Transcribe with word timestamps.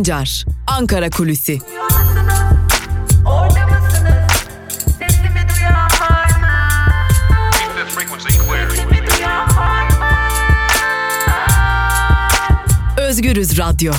Sancar, 0.00 0.44
Ankara 0.66 1.10
Kulüsi. 1.10 1.58
Özgürüz 12.98 13.58
Radyo. 13.58 13.92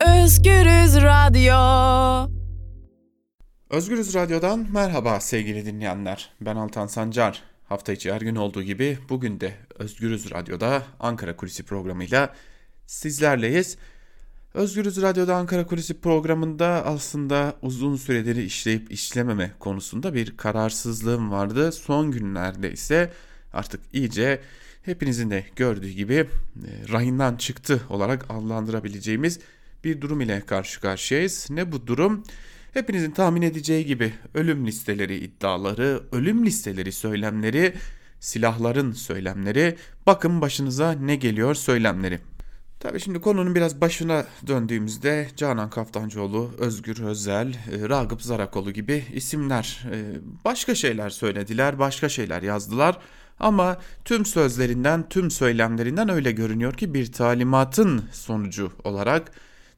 Özgürüz 0.00 0.96
Radyo. 0.96 2.30
Özgürüz 3.70 4.14
Radyo'dan 4.14 4.66
merhaba 4.72 5.20
sevgili 5.20 5.66
dinleyenler. 5.66 6.30
Ben 6.40 6.56
Altan 6.56 6.86
Sancar. 6.86 7.42
Hafta 7.68 7.92
içi 7.92 8.12
her 8.12 8.20
gün 8.20 8.36
olduğu 8.36 8.62
gibi 8.62 8.98
bugün 9.08 9.40
de 9.40 9.54
Özgürüz 9.78 10.30
Radyo'da 10.30 10.82
Ankara 11.00 11.36
Kulisi 11.36 11.62
programıyla 11.62 12.34
sizlerleyiz. 12.86 13.76
Özgürüz 14.54 15.02
Radyo'da 15.02 15.36
Ankara 15.36 15.66
Kulisi 15.66 16.00
programında 16.00 16.66
aslında 16.66 17.56
uzun 17.62 17.96
süredir 17.96 18.36
işleyip 18.36 18.92
işlememe 18.92 19.50
konusunda 19.58 20.14
bir 20.14 20.36
kararsızlığım 20.36 21.30
vardı. 21.30 21.72
Son 21.72 22.10
günlerde 22.10 22.72
ise 22.72 23.12
artık 23.52 23.80
iyice 23.92 24.40
hepinizin 24.82 25.30
de 25.30 25.44
gördüğü 25.56 25.90
gibi 25.90 26.14
e, 26.14 26.28
rayından 26.92 27.36
çıktı 27.36 27.80
olarak 27.90 28.24
adlandırabileceğimiz 28.28 29.40
bir 29.84 30.00
durum 30.00 30.20
ile 30.20 30.40
karşı 30.40 30.80
karşıyayız. 30.80 31.46
Ne 31.50 31.72
bu 31.72 31.86
durum? 31.86 32.24
Hepinizin 32.74 33.10
tahmin 33.10 33.42
edeceği 33.42 33.86
gibi 33.86 34.14
ölüm 34.34 34.66
listeleri 34.66 35.16
iddiaları, 35.16 36.02
ölüm 36.12 36.46
listeleri 36.46 36.92
söylemleri, 36.92 37.74
silahların 38.20 38.92
söylemleri, 38.92 39.76
bakın 40.06 40.40
başınıza 40.40 40.92
ne 40.92 41.16
geliyor 41.16 41.54
söylemleri. 41.54 42.20
Tabii 42.84 43.00
şimdi 43.00 43.20
konunun 43.20 43.54
biraz 43.54 43.80
başına 43.80 44.26
döndüğümüzde 44.46 45.28
Canan 45.36 45.70
Kaftancıoğlu, 45.70 46.50
Özgür 46.58 47.02
Özel, 47.02 47.48
e, 47.48 47.88
Ragıp 47.88 48.22
Zarakoğlu 48.22 48.72
gibi 48.72 49.04
isimler 49.14 49.84
e, 49.92 49.96
başka 50.44 50.74
şeyler 50.74 51.10
söylediler, 51.10 51.78
başka 51.78 52.08
şeyler 52.08 52.42
yazdılar. 52.42 52.98
Ama 53.40 53.78
tüm 54.04 54.26
sözlerinden, 54.26 55.08
tüm 55.08 55.30
söylemlerinden 55.30 56.08
öyle 56.08 56.32
görünüyor 56.32 56.74
ki 56.74 56.94
bir 56.94 57.12
talimatın 57.12 58.04
sonucu 58.12 58.72
olarak 58.84 59.32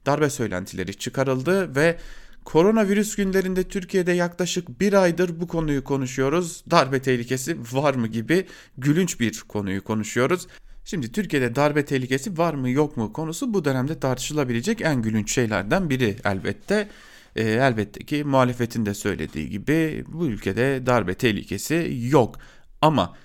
darbe 0.05 0.29
söylentileri 0.29 0.97
çıkarıldı 0.97 1.75
ve 1.75 1.97
koronavirüs 2.45 3.15
günlerinde 3.15 3.63
Türkiye'de 3.63 4.11
yaklaşık 4.11 4.79
bir 4.79 4.93
aydır 4.93 5.39
bu 5.39 5.47
konuyu 5.47 5.83
konuşuyoruz. 5.83 6.63
Darbe 6.71 7.01
tehlikesi 7.01 7.57
var 7.71 7.93
mı 7.93 8.07
gibi 8.07 8.47
gülünç 8.77 9.19
bir 9.19 9.43
konuyu 9.47 9.83
konuşuyoruz. 9.83 10.47
Şimdi 10.89 11.11
Türkiye'de 11.11 11.55
darbe 11.55 11.85
tehlikesi 11.85 12.37
var 12.37 12.53
mı 12.53 12.69
yok 12.69 12.97
mu 12.97 13.13
konusu 13.13 13.53
bu 13.53 13.65
dönemde 13.65 13.99
tartışılabilecek 13.99 14.81
en 14.81 15.01
gülünç 15.01 15.33
şeylerden 15.33 15.89
biri 15.89 16.15
elbette. 16.25 16.87
E, 17.35 17.43
elbette 17.43 18.05
ki 18.05 18.23
muhalefetin 18.23 18.85
de 18.85 18.93
söylediği 18.93 19.49
gibi 19.49 20.03
bu 20.07 20.25
ülkede 20.25 20.85
darbe 20.85 21.13
tehlikesi 21.13 21.97
yok. 22.09 22.35
Ama 22.81 23.15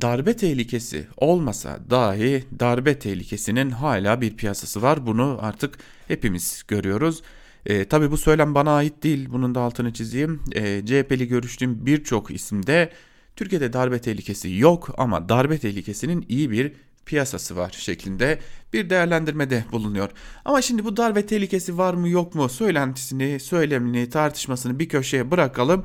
darbe 0.00 0.36
tehlikesi 0.36 1.06
olmasa 1.16 1.78
dahi 1.90 2.44
darbe 2.60 2.98
tehlikesinin 2.98 3.70
hala 3.70 4.20
bir 4.20 4.36
piyasası 4.36 4.82
var. 4.82 5.06
Bunu 5.06 5.38
artık 5.40 5.78
hepimiz 6.08 6.62
görüyoruz. 6.68 7.22
E, 7.66 7.84
tabii 7.84 8.10
bu 8.10 8.16
söylem 8.16 8.54
bana 8.54 8.70
ait 8.74 9.02
değil. 9.02 9.28
Bunun 9.30 9.54
da 9.54 9.60
altını 9.60 9.92
çizeyim. 9.92 10.40
E, 10.52 10.86
CHP'li 10.86 11.28
görüştüğüm 11.28 11.86
birçok 11.86 12.30
isimde 12.30 12.92
Türkiye'de 13.36 13.72
darbe 13.72 14.00
tehlikesi 14.00 14.54
yok 14.56 14.94
ama 14.98 15.28
darbe 15.28 15.58
tehlikesinin 15.58 16.26
iyi 16.28 16.50
bir 16.50 16.72
piyasası 17.06 17.56
var 17.56 17.74
şeklinde 17.78 18.38
bir 18.72 18.90
değerlendirmede 18.90 19.64
bulunuyor. 19.72 20.10
Ama 20.44 20.62
şimdi 20.62 20.84
bu 20.84 20.96
darbe 20.96 21.26
tehlikesi 21.26 21.78
var 21.78 21.94
mı 21.94 22.08
yok 22.08 22.34
mu 22.34 22.48
söylentisini, 22.48 23.40
söylemini, 23.40 24.10
tartışmasını 24.10 24.78
bir 24.78 24.88
köşeye 24.88 25.30
bırakalım. 25.30 25.84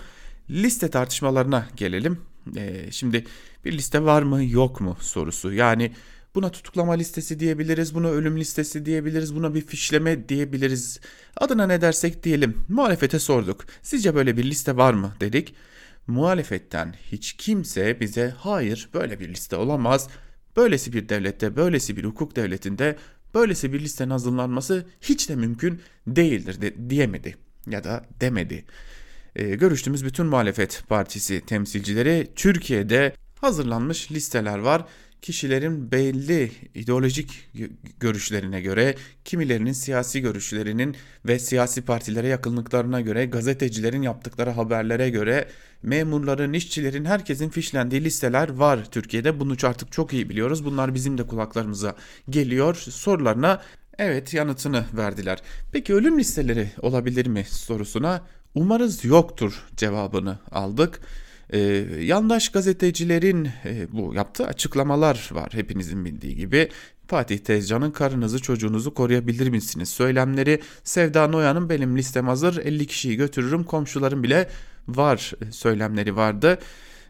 Liste 0.50 0.90
tartışmalarına 0.90 1.68
gelelim. 1.76 2.22
Ee, 2.58 2.92
şimdi 2.92 3.26
bir 3.66 3.72
liste 3.72 4.04
var 4.04 4.22
mı 4.22 4.44
yok 4.44 4.82
mu 4.82 4.98
sorusu. 5.02 5.54
Yani 5.54 5.92
buna 6.36 6.50
tutuklama 6.50 6.94
listesi 6.94 7.40
diyebiliriz, 7.40 7.96
buna 7.96 8.08
ölüm 8.08 8.40
listesi 8.40 8.86
diyebiliriz, 8.86 9.36
buna 9.36 9.56
bir 9.56 9.62
fişleme 9.62 10.30
diyebiliriz. 10.30 11.00
Adına 11.38 11.68
ne 11.68 11.82
dersek 11.82 12.24
diyelim. 12.24 12.58
Muhalefete 12.70 13.20
sorduk. 13.20 13.66
Sizce 13.82 14.16
böyle 14.16 14.38
bir 14.38 14.44
liste 14.44 14.78
var 14.78 14.94
mı 14.94 15.14
dedik. 15.20 15.56
Muhalefetten 16.08 16.96
hiç 17.12 17.34
kimse 17.34 18.00
bize 18.00 18.34
hayır 18.38 18.90
böyle 18.94 19.20
bir 19.20 19.30
liste 19.30 19.56
olamaz 19.56 20.10
Böylesi 20.58 20.94
bir 20.94 21.10
devlette, 21.10 21.56
böylesi 21.56 21.98
bir 21.98 22.04
hukuk 22.04 22.36
devletinde 22.36 22.96
böylesi 23.34 23.74
bir 23.74 23.80
listenin 23.80 24.10
hazırlanması 24.10 24.86
hiç 25.02 25.30
de 25.30 25.36
mümkün 25.36 25.82
değildir 26.08 26.62
de, 26.62 26.90
diyemedi 26.90 27.36
ya 27.70 27.84
da 27.84 28.06
demedi. 28.22 28.66
Ee, 29.36 29.56
görüştüğümüz 29.56 30.06
bütün 30.06 30.26
muhalefet 30.26 30.84
partisi 30.88 31.42
temsilcileri 31.46 32.28
Türkiye'de 32.36 33.14
hazırlanmış 33.42 34.12
listeler 34.12 34.58
var 34.58 34.86
kişilerin 35.22 35.92
belli 35.92 36.52
ideolojik 36.76 37.50
görüşlerine 38.00 38.62
göre, 38.62 38.96
kimilerinin 39.26 39.72
siyasi 39.72 40.22
görüşlerinin 40.22 40.96
ve 41.26 41.40
siyasi 41.40 41.82
partilere 41.82 42.28
yakınlıklarına 42.28 43.02
göre, 43.02 43.26
gazetecilerin 43.26 44.02
yaptıkları 44.02 44.50
haberlere 44.50 45.10
göre, 45.10 45.48
memurların, 45.84 46.54
işçilerin, 46.54 47.06
herkesin 47.06 47.50
fişlendiği 47.50 48.04
listeler 48.04 48.50
var 48.50 48.92
Türkiye'de. 48.92 49.40
Bunu 49.40 49.56
artık 49.64 49.92
çok 49.92 50.14
iyi 50.14 50.30
biliyoruz. 50.30 50.66
Bunlar 50.66 50.94
bizim 50.94 51.18
de 51.18 51.28
kulaklarımıza 51.28 51.96
geliyor. 52.30 52.76
Sorularına 52.76 53.62
evet 53.98 54.34
yanıtını 54.34 54.86
verdiler. 54.94 55.42
Peki 55.72 55.94
ölüm 55.94 56.20
listeleri 56.20 56.72
olabilir 56.82 57.26
mi 57.26 57.46
sorusuna 57.50 58.22
umarız 58.56 59.06
yoktur 59.06 59.64
cevabını 59.78 60.40
aldık. 60.52 61.02
Ee, 61.54 61.60
yandaş 62.00 62.50
gazetecilerin 62.50 63.50
e, 63.66 63.88
bu 63.92 64.14
yaptığı 64.14 64.48
açıklamalar 64.48 65.30
var 65.32 65.50
hepinizin 65.54 66.06
bildiği 66.06 66.36
gibi. 66.36 66.70
Fatih 67.08 67.38
Tezcan'ın 67.38 67.92
karınızı 67.92 68.42
çocuğunuzu 68.42 68.94
koruyabilir 68.94 69.50
misiniz? 69.50 69.90
Söylemleri 69.90 70.62
Sevda 70.84 71.28
Noyan'ın 71.28 71.70
benim 71.70 71.98
listem 71.98 72.28
hazır 72.28 72.58
50 72.58 72.88
kişiyi 72.88 73.16
götürürüm 73.16 73.64
komşularım 73.64 74.24
bile 74.24 74.50
var 74.88 75.34
e, 75.42 75.52
söylemleri 75.52 76.16
vardı. 76.16 76.60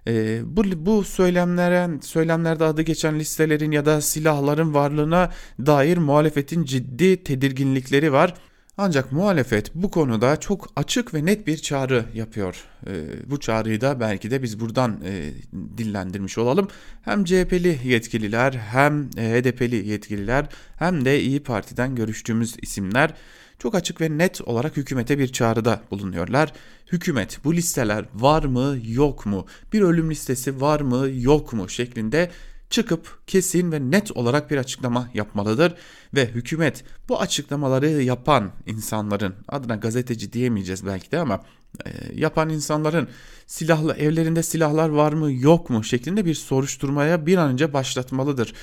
E, 0.07 0.41
bu, 0.45 0.63
bu 0.85 1.03
söylemlerin 1.03 1.99
söylemlerde 1.99 2.63
adı 2.63 2.81
geçen 2.81 3.19
listelerin 3.19 3.71
ya 3.71 3.85
da 3.85 4.01
silahların 4.01 4.73
varlığına 4.73 5.31
dair 5.59 5.97
muhalefetin 5.97 6.63
ciddi 6.63 7.23
tedirginlikleri 7.23 8.13
var. 8.13 8.33
Ancak 8.79 9.11
muhalefet 9.11 9.75
bu 9.75 9.91
konuda 9.91 10.39
çok 10.39 10.67
açık 10.75 11.13
ve 11.13 11.25
net 11.25 11.47
bir 11.47 11.57
çağrı 11.57 12.05
yapıyor. 12.13 12.63
E, 12.87 12.93
bu 13.29 13.39
çağrıyı 13.39 13.81
da 13.81 13.99
belki 13.99 14.31
de 14.31 14.43
biz 14.43 14.59
buradan 14.59 15.01
e, 15.05 15.33
dillendirmiş 15.77 16.37
olalım. 16.37 16.67
Hem 17.01 17.25
CHP'li 17.25 17.79
yetkililer 17.83 18.53
hem 18.53 19.09
e, 19.17 19.41
HDP'li 19.41 19.87
yetkililer 19.87 20.49
hem 20.75 21.05
de 21.05 21.21
İyi 21.21 21.43
Parti'den 21.43 21.95
görüştüğümüz 21.95 22.55
isimler 22.61 23.13
çok 23.59 23.75
açık 23.75 24.01
ve 24.01 24.17
net 24.17 24.41
olarak 24.41 24.77
hükümete 24.77 25.19
bir 25.19 25.27
çağrıda 25.27 25.81
bulunuyorlar. 25.91 26.53
Hükümet 26.91 27.39
bu 27.43 27.53
listeler 27.53 28.05
var 28.13 28.43
mı 28.43 28.77
yok 28.87 29.25
mu 29.25 29.45
bir 29.73 29.81
ölüm 29.81 30.11
listesi 30.11 30.61
var 30.61 30.79
mı 30.79 31.09
yok 31.11 31.53
mu 31.53 31.69
şeklinde 31.69 32.29
çıkıp 32.69 33.27
kesin 33.27 33.71
ve 33.71 33.91
net 33.91 34.11
olarak 34.11 34.51
bir 34.51 34.57
açıklama 34.57 35.09
yapmalıdır 35.13 35.73
ve 36.15 36.27
hükümet 36.27 36.83
bu 37.09 37.21
açıklamaları 37.21 37.89
yapan 37.89 38.51
insanların 38.65 39.35
adına 39.47 39.75
gazeteci 39.75 40.33
diyemeyeceğiz 40.33 40.85
belki 40.85 41.11
de 41.11 41.19
ama 41.19 41.43
e, 41.85 41.89
yapan 42.15 42.49
insanların 42.49 43.07
silahlı 43.47 43.93
evlerinde 43.93 44.43
silahlar 44.43 44.89
var 44.89 45.13
mı 45.13 45.31
yok 45.31 45.69
mu 45.69 45.83
şeklinde 45.83 46.25
bir 46.25 46.35
soruşturmaya 46.35 47.25
bir 47.25 47.37
an 47.37 47.51
önce 47.51 47.73
başlatmalıdır 47.73 48.53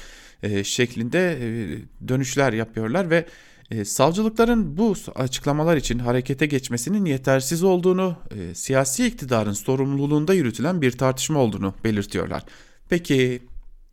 e, 0.43 0.65
şeklinde 0.65 1.39
e, 1.41 1.49
dönüşler 2.09 2.53
yapıyorlar 2.53 3.11
ve 3.11 3.27
e, 3.71 3.85
savcılıkların 3.85 4.77
bu 4.77 4.95
açıklamalar 5.15 5.77
için 5.77 5.99
harekete 5.99 6.47
geçmesinin 6.47 7.05
yetersiz 7.05 7.63
olduğunu, 7.63 8.17
e, 8.31 8.55
siyasi 8.55 9.07
iktidarın 9.07 9.53
sorumluluğunda 9.53 10.35
yürütülen 10.35 10.83
bir 10.83 10.93
tartışma 10.93 11.39
olduğunu 11.39 11.75
belirtiyorlar. 11.85 12.43
Peki 12.89 13.43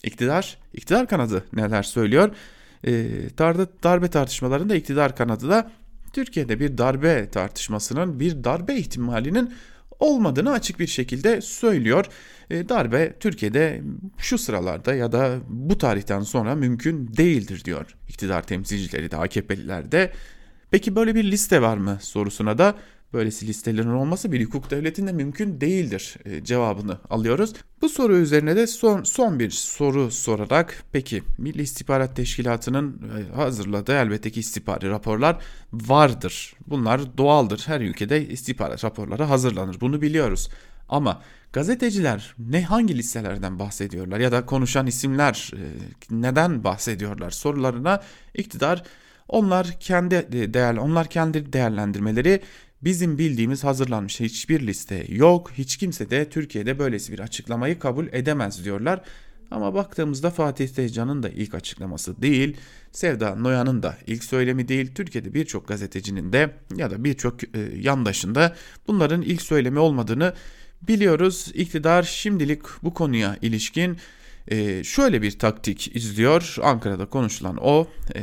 İktidar, 0.03 0.57
iktidar 0.74 1.07
kanadı 1.07 1.45
neler 1.53 1.83
söylüyor? 1.83 2.36
E, 2.83 2.92
darbe, 3.38 3.65
darbe 3.83 4.07
tartışmalarında 4.07 4.75
iktidar 4.75 5.15
kanadı 5.15 5.50
da 5.50 5.71
Türkiye'de 6.13 6.59
bir 6.59 6.77
darbe 6.77 7.30
tartışmasının, 7.30 8.19
bir 8.19 8.44
darbe 8.44 8.75
ihtimalinin 8.75 9.53
olmadığını 10.00 10.51
açık 10.51 10.80
bir 10.80 10.88
şekilde 10.88 11.42
söylüyor. 11.42 12.06
E, 12.50 12.69
darbe 12.69 13.13
Türkiye'de 13.19 13.81
şu 14.18 14.38
sıralarda 14.38 14.94
ya 14.94 15.12
da 15.12 15.38
bu 15.50 15.77
tarihten 15.77 16.21
sonra 16.21 16.56
mümkün 16.56 17.18
değildir 17.18 17.65
diyor 17.65 17.95
iktidar 18.07 18.47
temsilcileri 18.47 19.12
de 19.12 19.18
AKP'liler 19.18 19.92
de. 19.92 20.12
Peki 20.71 20.95
böyle 20.95 21.15
bir 21.15 21.24
liste 21.24 21.62
var 21.62 21.77
mı 21.77 21.97
sorusuna 22.01 22.57
da 22.57 22.75
böylesi 23.13 23.47
listelerin 23.47 23.89
olması 23.89 24.31
bir 24.31 24.45
hukuk 24.45 24.71
devletinde 24.71 25.11
mümkün 25.11 25.61
değildir 25.61 26.15
e, 26.25 26.43
cevabını 26.43 26.97
alıyoruz. 27.09 27.53
Bu 27.81 27.89
soru 27.89 28.17
üzerine 28.17 28.55
de 28.55 28.67
son, 28.67 29.03
son 29.03 29.39
bir 29.39 29.49
soru 29.49 30.11
sorarak 30.11 30.83
peki 30.91 31.23
Milli 31.37 31.61
İstihbarat 31.61 32.15
Teşkilatı'nın 32.15 33.01
e, 33.17 33.35
hazırladığı 33.35 33.93
elbette 33.93 34.29
ki 34.29 34.39
istihbari 34.39 34.89
raporlar 34.89 35.43
vardır. 35.73 36.53
Bunlar 36.67 37.17
doğaldır. 37.17 37.63
Her 37.65 37.81
ülkede 37.81 38.27
istihbarat 38.27 38.83
raporları 38.83 39.23
hazırlanır. 39.23 39.81
Bunu 39.81 40.01
biliyoruz. 40.01 40.49
Ama 40.89 41.21
gazeteciler 41.53 42.35
ne 42.39 42.63
hangi 42.63 42.97
listelerden 42.97 43.59
bahsediyorlar 43.59 44.19
ya 44.19 44.31
da 44.31 44.45
konuşan 44.45 44.87
isimler 44.87 45.51
e, 45.53 45.63
neden 46.11 46.63
bahsediyorlar 46.63 47.31
sorularına 47.31 48.01
iktidar 48.33 48.83
onlar 49.27 49.79
kendi 49.79 50.53
değer 50.53 50.77
onlar 50.77 51.07
kendi 51.07 51.53
değerlendirmeleri 51.53 52.41
bizim 52.83 53.18
bildiğimiz 53.18 53.63
hazırlanmış 53.63 54.19
hiçbir 54.19 54.68
liste 54.68 55.06
yok. 55.10 55.51
Hiç 55.57 55.78
kimse 55.78 56.10
de 56.10 56.30
Türkiye'de 56.30 56.80
böylesi 56.80 57.13
bir 57.13 57.19
açıklamayı 57.19 57.80
kabul 57.80 58.07
edemez 58.12 58.66
diyorlar. 58.66 59.01
Ama 59.51 59.74
baktığımızda 59.74 60.30
Fatih 60.30 60.68
Tezcan'ın 60.68 61.24
da 61.24 61.30
ilk 61.30 61.56
açıklaması 61.56 62.22
değil, 62.22 62.57
Sevda 62.92 63.36
Noyan'ın 63.36 63.83
da 63.83 63.98
ilk 64.07 64.24
söylemi 64.24 64.68
değil, 64.68 64.95
Türkiye'de 64.95 65.33
birçok 65.33 65.68
gazetecinin 65.68 66.33
de 66.33 66.56
ya 66.75 66.92
da 66.92 67.04
birçok 67.04 67.44
e, 67.44 67.60
yandaşında 67.75 68.56
bunların 68.88 69.22
ilk 69.22 69.42
söylemi 69.42 69.80
olmadığını 69.80 70.33
biliyoruz. 70.81 71.51
İktidar 71.54 72.04
şimdilik 72.04 72.62
bu 72.83 72.94
konuya 72.94 73.38
ilişkin 73.42 73.98
e, 74.47 74.83
şöyle 74.83 75.21
bir 75.21 75.39
taktik 75.39 75.95
izliyor. 75.95 76.55
Ankara'da 76.63 77.05
konuşulan 77.05 77.57
o. 77.61 77.88
E, 78.15 78.21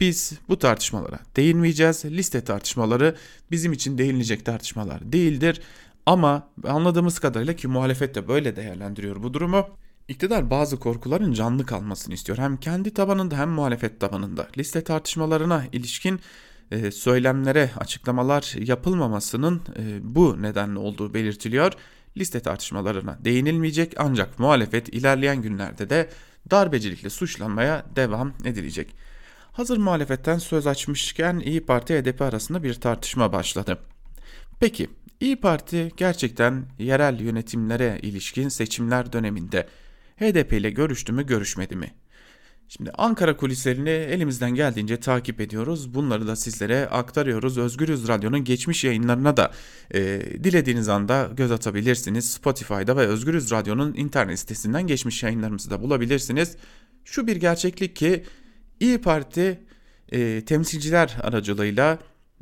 biz 0.00 0.32
bu 0.48 0.58
tartışmalara 0.58 1.18
değinmeyeceğiz. 1.36 2.04
Liste 2.04 2.44
tartışmaları 2.44 3.16
bizim 3.50 3.72
için 3.72 3.98
değinilecek 3.98 4.44
tartışmalar 4.44 5.12
değildir. 5.12 5.60
Ama 6.06 6.48
anladığımız 6.64 7.18
kadarıyla 7.18 7.56
ki 7.56 7.68
muhalefet 7.68 8.14
de 8.14 8.28
böyle 8.28 8.56
değerlendiriyor 8.56 9.22
bu 9.22 9.34
durumu. 9.34 9.66
İktidar 10.08 10.50
bazı 10.50 10.78
korkuların 10.78 11.32
canlı 11.32 11.66
kalmasını 11.66 12.14
istiyor. 12.14 12.38
Hem 12.38 12.56
kendi 12.56 12.94
tabanında 12.94 13.38
hem 13.38 13.50
muhalefet 13.50 14.00
tabanında. 14.00 14.48
Liste 14.58 14.84
tartışmalarına 14.84 15.64
ilişkin 15.72 16.20
e, 16.70 16.90
söylemlere 16.90 17.70
açıklamalar 17.76 18.54
yapılmamasının 18.58 19.62
e, 19.78 20.14
bu 20.14 20.42
nedenle 20.42 20.78
olduğu 20.78 21.14
belirtiliyor 21.14 21.72
liste 22.16 22.40
tartışmalarına 22.40 23.18
değinilmeyecek 23.24 23.94
ancak 23.96 24.38
muhalefet 24.38 24.88
ilerleyen 24.88 25.42
günlerde 25.42 25.90
de 25.90 26.10
darbecilikle 26.50 27.10
suçlanmaya 27.10 27.86
devam 27.96 28.32
edilecek. 28.44 28.94
Hazır 29.52 29.78
muhalefetten 29.78 30.38
söz 30.38 30.66
açmışken 30.66 31.38
İyi 31.38 31.66
Parti 31.66 31.94
HDP 31.94 32.22
arasında 32.22 32.62
bir 32.62 32.74
tartışma 32.74 33.32
başladı. 33.32 33.78
Peki 34.60 34.90
İyi 35.20 35.36
Parti 35.36 35.92
gerçekten 35.96 36.66
yerel 36.78 37.20
yönetimlere 37.20 37.98
ilişkin 38.02 38.48
seçimler 38.48 39.12
döneminde 39.12 39.66
HDP 40.16 40.52
ile 40.52 40.70
görüştü 40.70 41.12
mü 41.12 41.26
görüşmedi 41.26 41.76
mi? 41.76 41.94
Şimdi 42.76 42.90
Ankara 42.90 43.36
kulislerini 43.36 43.90
elimizden 43.90 44.50
geldiğince 44.50 45.00
takip 45.00 45.40
ediyoruz. 45.40 45.94
Bunları 45.94 46.26
da 46.26 46.36
sizlere 46.36 46.88
aktarıyoruz. 46.88 47.58
Özgürüz 47.58 48.08
Radyo'nun 48.08 48.44
geçmiş 48.44 48.84
yayınlarına 48.84 49.36
da 49.36 49.52
e, 49.94 50.00
dilediğiniz 50.44 50.88
anda 50.88 51.30
göz 51.36 51.52
atabilirsiniz. 51.52 52.30
Spotify'da 52.30 52.96
ve 52.96 53.06
Özgürüz 53.06 53.50
Radyo'nun 53.50 53.94
internet 53.94 54.38
sitesinden 54.38 54.86
geçmiş 54.86 55.22
yayınlarımızı 55.22 55.70
da 55.70 55.82
bulabilirsiniz. 55.82 56.56
Şu 57.04 57.26
bir 57.26 57.36
gerçeklik 57.36 57.96
ki 57.96 58.24
İyi 58.80 58.98
Parti 58.98 59.60
e, 60.12 60.44
temsilciler 60.44 61.16
aracılığıyla 61.22 61.98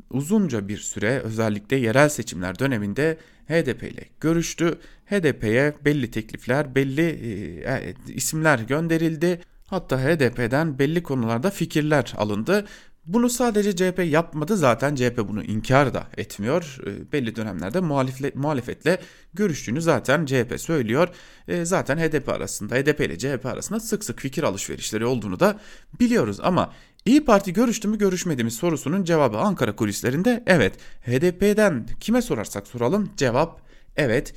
uzunca 0.09 0.67
bir 0.67 0.77
süre 0.77 1.19
özellikle 1.19 1.75
yerel 1.75 2.09
seçimler 2.09 2.59
döneminde 2.59 3.17
HDP 3.47 3.83
ile 3.83 4.05
görüştü. 4.19 4.79
HDP'ye 5.05 5.73
belli 5.85 6.11
teklifler, 6.11 6.75
belli 6.75 7.01
e, 7.01 7.73
e, 7.73 7.93
isimler 8.07 8.59
gönderildi. 8.59 9.41
Hatta 9.69 9.99
HDP'den 9.99 10.79
belli 10.79 11.03
konularda 11.03 11.49
fikirler 11.49 12.13
alındı. 12.17 12.65
Bunu 13.05 13.29
sadece 13.29 13.75
CHP 13.75 14.05
yapmadı 14.05 14.57
zaten 14.57 14.95
CHP 14.95 15.17
bunu 15.27 15.43
inkar 15.43 15.93
da 15.93 16.07
etmiyor. 16.17 16.77
E, 16.85 17.11
belli 17.11 17.35
dönemlerde 17.35 17.79
muhalifle, 17.79 18.31
muhalefetle 18.35 18.99
görüştüğünü 19.33 19.81
zaten 19.81 20.25
CHP 20.25 20.55
söylüyor. 20.57 21.07
E, 21.47 21.65
zaten 21.65 21.97
HDP 21.97 22.29
arasında 22.29 22.75
HDP 22.75 22.99
ile 22.99 23.17
CHP 23.17 23.45
arasında 23.45 23.79
sık 23.79 24.03
sık 24.03 24.19
fikir 24.19 24.43
alışverişleri 24.43 25.05
olduğunu 25.05 25.39
da 25.39 25.59
biliyoruz. 25.99 26.37
Ama 26.41 26.73
İyi 27.05 27.25
Parti 27.25 27.53
görüştü 27.53 27.87
mü 27.87 27.97
görüşmedi 27.97 28.43
mi 28.43 28.51
sorusunun 28.51 29.03
cevabı 29.03 29.37
Ankara 29.37 29.75
kulislerinde 29.75 30.43
evet. 30.47 30.73
HDP'den 31.01 31.85
kime 31.99 32.21
sorarsak 32.21 32.67
soralım 32.67 33.09
cevap 33.17 33.61
evet. 33.97 34.33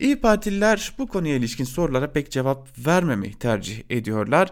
İyi 0.00 0.20
Partililer 0.20 0.92
bu 0.98 1.06
konuya 1.08 1.36
ilişkin 1.36 1.64
sorulara 1.64 2.12
pek 2.12 2.30
cevap 2.30 2.68
vermemeyi 2.86 3.34
tercih 3.34 3.82
ediyorlar 3.90 4.50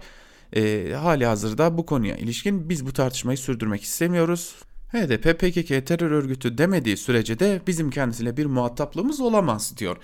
e, 0.55 0.93
hali 0.93 1.27
hazırda 1.27 1.79
bu 1.79 1.87
konuya 1.87 2.17
ilişkin 2.17 2.69
biz 2.69 2.87
bu 2.87 2.93
tartışmayı 2.93 3.39
sürdürmek 3.39 3.83
istemiyoruz. 3.83 4.55
HDP 4.93 5.39
PKK 5.39 5.87
terör 5.87 6.11
örgütü 6.11 6.59
demediği 6.59 6.97
sürece 6.97 7.39
de 7.39 7.61
bizim 7.67 7.91
kendisiyle 7.91 8.37
bir 8.37 8.47
muhataplığımız 8.47 9.21
olamaz 9.21 9.79
diyor. 9.79 9.97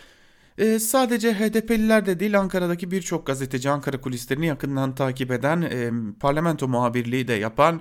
E, 0.59 0.79
sadece 0.79 1.35
HDP'liler 1.35 2.07
de 2.07 2.21
değil 2.21 2.39
Ankara'daki 2.39 2.91
birçok 2.91 3.27
gazeteci 3.27 3.71
Ankara 3.71 4.01
kulislerini 4.01 4.47
yakından 4.47 4.95
takip 4.95 5.31
eden 5.31 5.63
e, 5.63 5.91
parlamento 6.21 6.69
muhabirliği 6.69 7.29
de 7.29 7.33
yapan 7.33 7.81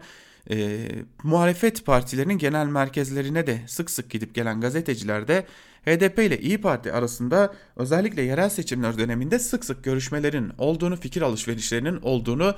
e, 0.52 0.88
muhalefet 1.24 1.86
partilerinin 1.86 2.38
genel 2.38 2.66
merkezlerine 2.66 3.48
de 3.48 3.62
sık 3.68 3.92
sık 3.92 4.10
gidip 4.10 4.36
gelen 4.36 4.62
gazeteciler 4.62 5.28
de 5.28 5.46
HDP 5.90 6.20
ile 6.20 6.40
İyi 6.40 6.62
Parti 6.62 6.94
arasında 6.94 7.54
özellikle 7.76 8.22
yerel 8.22 8.50
seçimler 8.50 8.98
döneminde 8.98 9.40
sık 9.40 9.66
sık 9.66 9.84
görüşmelerin 9.84 10.52
olduğunu, 10.58 10.96
fikir 10.96 11.22
alışverişlerinin 11.22 12.02
olduğunu 12.02 12.56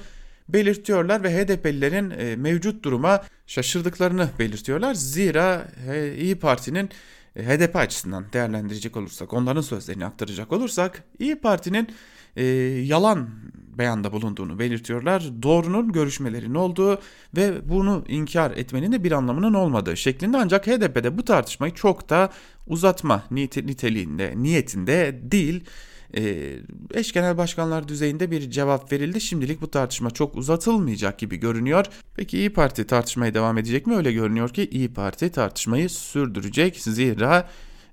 belirtiyorlar 0.50 1.24
ve 1.24 1.38
HDP'lilerin 1.38 2.10
e, 2.10 2.36
mevcut 2.36 2.83
duruma 2.83 3.24
şaşırdıklarını 3.48 4.30
belirtiyorlar. 4.39 4.94
Zira 4.94 5.68
İyi 6.18 6.36
Parti'nin 6.36 6.89
e, 7.36 7.45
HDP 7.45 7.75
açısından 7.75 8.25
değerlendirecek 8.33 8.98
olursak, 8.98 9.33
onların 9.33 9.62
sözlerini 9.62 10.06
aktaracak 10.06 10.51
olursak 10.51 11.04
İyi 11.19 11.36
Parti'nin 11.36 11.88
e, 12.36 12.44
yalan 12.86 13.30
beyanda 13.78 14.12
bulunduğunu 14.12 14.60
belirtiyorlar. 14.60 15.24
Doğrunun 15.44 15.92
görüşmelerin 15.92 16.56
olduğu 16.56 17.00
ve 17.36 17.69
bunu 17.69 18.04
inkar 18.07 18.51
etmenin 18.51 18.92
de 18.92 19.04
bir 19.04 19.12
anlamının 19.12 19.54
olmadığı 19.54 19.98
şeklinde 19.98 20.38
ancak 20.38 20.68
HDP'de 20.68 21.18
bu 21.18 21.25
tartışmayı 21.25 21.74
çok 21.74 22.10
da 22.10 22.30
uzatma 22.68 23.24
niteliğinde, 23.31 24.33
niyetinde 24.36 25.19
değil. 25.24 25.63
E, 26.18 26.54
eş 26.94 27.12
genel 27.12 27.38
başkanlar 27.38 27.88
düzeyinde 27.88 28.31
bir 28.31 28.51
cevap 28.51 28.92
verildi. 28.92 29.22
Şimdilik 29.22 29.62
bu 29.62 29.71
tartışma 29.71 30.11
çok 30.11 30.35
uzatılmayacak 30.35 31.19
gibi 31.19 31.38
görünüyor. 31.38 31.85
Peki 32.16 32.38
İyi 32.38 32.50
Parti 32.50 32.88
tartışmaya 32.88 33.33
devam 33.33 33.57
edecek 33.57 33.88
mi? 33.88 33.95
Öyle 33.95 34.11
görünüyor 34.11 34.50
ki 34.50 34.69
İyi 34.71 34.94
Parti 34.94 35.31
tartışmayı 35.31 35.90
sürdürecek. 35.90 36.78
Zira 36.80 37.50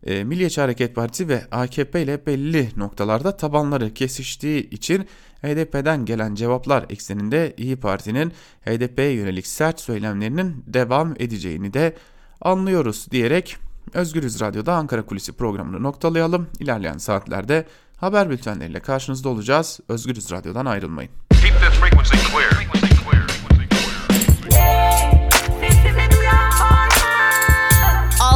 e, 0.07 0.25
Milliyetçi 0.25 0.61
Hareket 0.61 0.95
Partisi 0.95 1.29
ve 1.29 1.43
AKP 1.51 2.03
ile 2.03 2.27
belli 2.27 2.69
noktalarda 2.77 3.37
tabanları 3.37 3.95
kesiştiği 3.95 4.71
için 4.71 5.07
HDP'den 5.43 6.05
gelen 6.05 6.35
cevaplar 6.35 6.87
ekseninde 6.91 7.55
İyi 7.57 7.77
Parti'nin 7.77 8.33
HDP'ye 8.67 9.13
yönelik 9.13 9.47
sert 9.47 9.81
söylemlerinin 9.81 10.65
devam 10.67 11.15
edeceğini 11.19 11.73
de 11.75 11.97
anlıyoruz 12.41 13.07
diyerek 13.11 13.57
Özgürüz 13.95 14.41
Radyo'da 14.41 14.75
Ankara 14.75 15.07
Kulisi 15.07 15.33
programını 15.33 15.83
noktalayalım. 15.83 16.47
İlerleyen 16.61 16.99
saatlerde 16.99 17.67
haber 17.97 18.31
bültenleriyle 18.31 18.81
karşınızda 18.81 19.29
olacağız. 19.29 19.81
Özgürüz 19.89 20.31
Radyo'dan 20.31 20.67
ayrılmayın. 20.67 21.11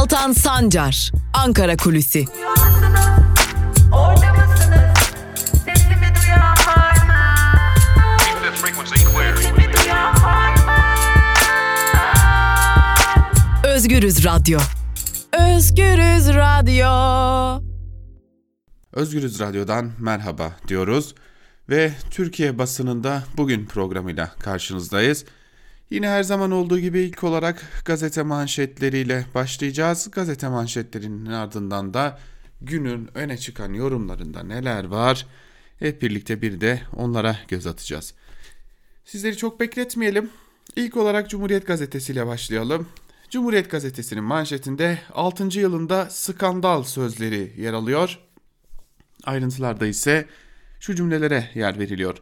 Altan 0.03 0.31
Sancar, 0.31 1.11
Ankara 1.33 1.77
Kulüsi. 1.77 2.25
Özgürüz 13.63 14.25
Radyo. 14.25 14.59
Özgürüz 15.39 16.27
Radyo. 16.27 17.63
Özgürüz 18.93 19.39
Radyo'dan 19.39 19.91
merhaba 19.99 20.51
diyoruz 20.67 21.15
ve 21.69 21.91
Türkiye 22.11 22.57
basınında 22.57 23.23
bugün 23.37 23.65
programıyla 23.65 24.31
karşınızdayız. 24.39 25.25
Yine 25.93 26.09
her 26.09 26.23
zaman 26.23 26.51
olduğu 26.51 26.79
gibi 26.79 26.99
ilk 26.99 27.23
olarak 27.23 27.83
gazete 27.85 28.23
manşetleriyle 28.23 29.25
başlayacağız. 29.35 30.11
Gazete 30.11 30.47
manşetlerinin 30.47 31.25
ardından 31.25 31.93
da 31.93 32.19
günün 32.61 33.09
öne 33.17 33.37
çıkan 33.37 33.73
yorumlarında 33.73 34.43
neler 34.43 34.83
var 34.83 35.25
hep 35.79 36.01
birlikte 36.01 36.41
bir 36.41 36.61
de 36.61 36.81
onlara 36.95 37.37
göz 37.47 37.67
atacağız. 37.67 38.13
Sizleri 39.05 39.37
çok 39.37 39.59
bekletmeyelim. 39.59 40.29
İlk 40.75 40.97
olarak 40.97 41.29
Cumhuriyet 41.29 41.67
Gazetesi 41.67 42.13
ile 42.13 42.27
başlayalım. 42.27 42.87
Cumhuriyet 43.29 43.71
Gazetesi'nin 43.71 44.23
manşetinde 44.23 44.99
6. 45.13 45.59
yılında 45.59 46.09
skandal 46.09 46.83
sözleri 46.83 47.53
yer 47.57 47.73
alıyor. 47.73 48.19
Ayrıntılarda 49.23 49.87
ise 49.87 50.25
şu 50.79 50.95
cümlelere 50.95 51.49
yer 51.53 51.79
veriliyor. 51.79 52.17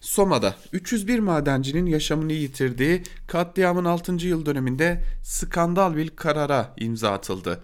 Soma'da 0.00 0.56
301 0.72 1.18
madencinin 1.18 1.86
yaşamını 1.86 2.32
yitirdiği 2.32 3.02
katliamın 3.26 3.84
6. 3.84 4.12
yıl 4.12 4.46
döneminde 4.46 5.04
skandal 5.22 5.96
bir 5.96 6.10
karara 6.10 6.74
imza 6.76 7.12
atıldı. 7.12 7.60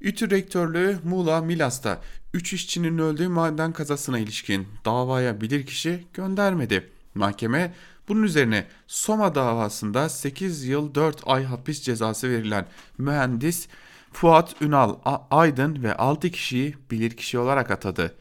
İTÜ 0.00 0.30
Rektörlüğü 0.30 0.98
Muğla 1.04 1.40
Milas'ta 1.40 2.00
3 2.34 2.52
işçinin 2.52 2.98
öldüğü 2.98 3.28
maden 3.28 3.72
kazasına 3.72 4.18
ilişkin 4.18 4.68
davaya 4.84 5.40
bilirkişi 5.40 6.06
göndermedi. 6.14 6.90
Mahkeme 7.14 7.74
bunun 8.08 8.22
üzerine 8.22 8.66
Soma 8.86 9.34
davasında 9.34 10.08
8 10.08 10.64
yıl 10.64 10.94
4 10.94 11.22
ay 11.26 11.44
hapis 11.44 11.82
cezası 11.82 12.30
verilen 12.30 12.66
mühendis 12.98 13.68
Fuat 14.12 14.62
Ünal 14.62 14.94
Aydın 15.30 15.82
ve 15.82 15.94
6 15.96 16.30
kişiyi 16.30 16.74
bilirkişi 16.90 17.38
olarak 17.38 17.70
atadı. 17.70 18.14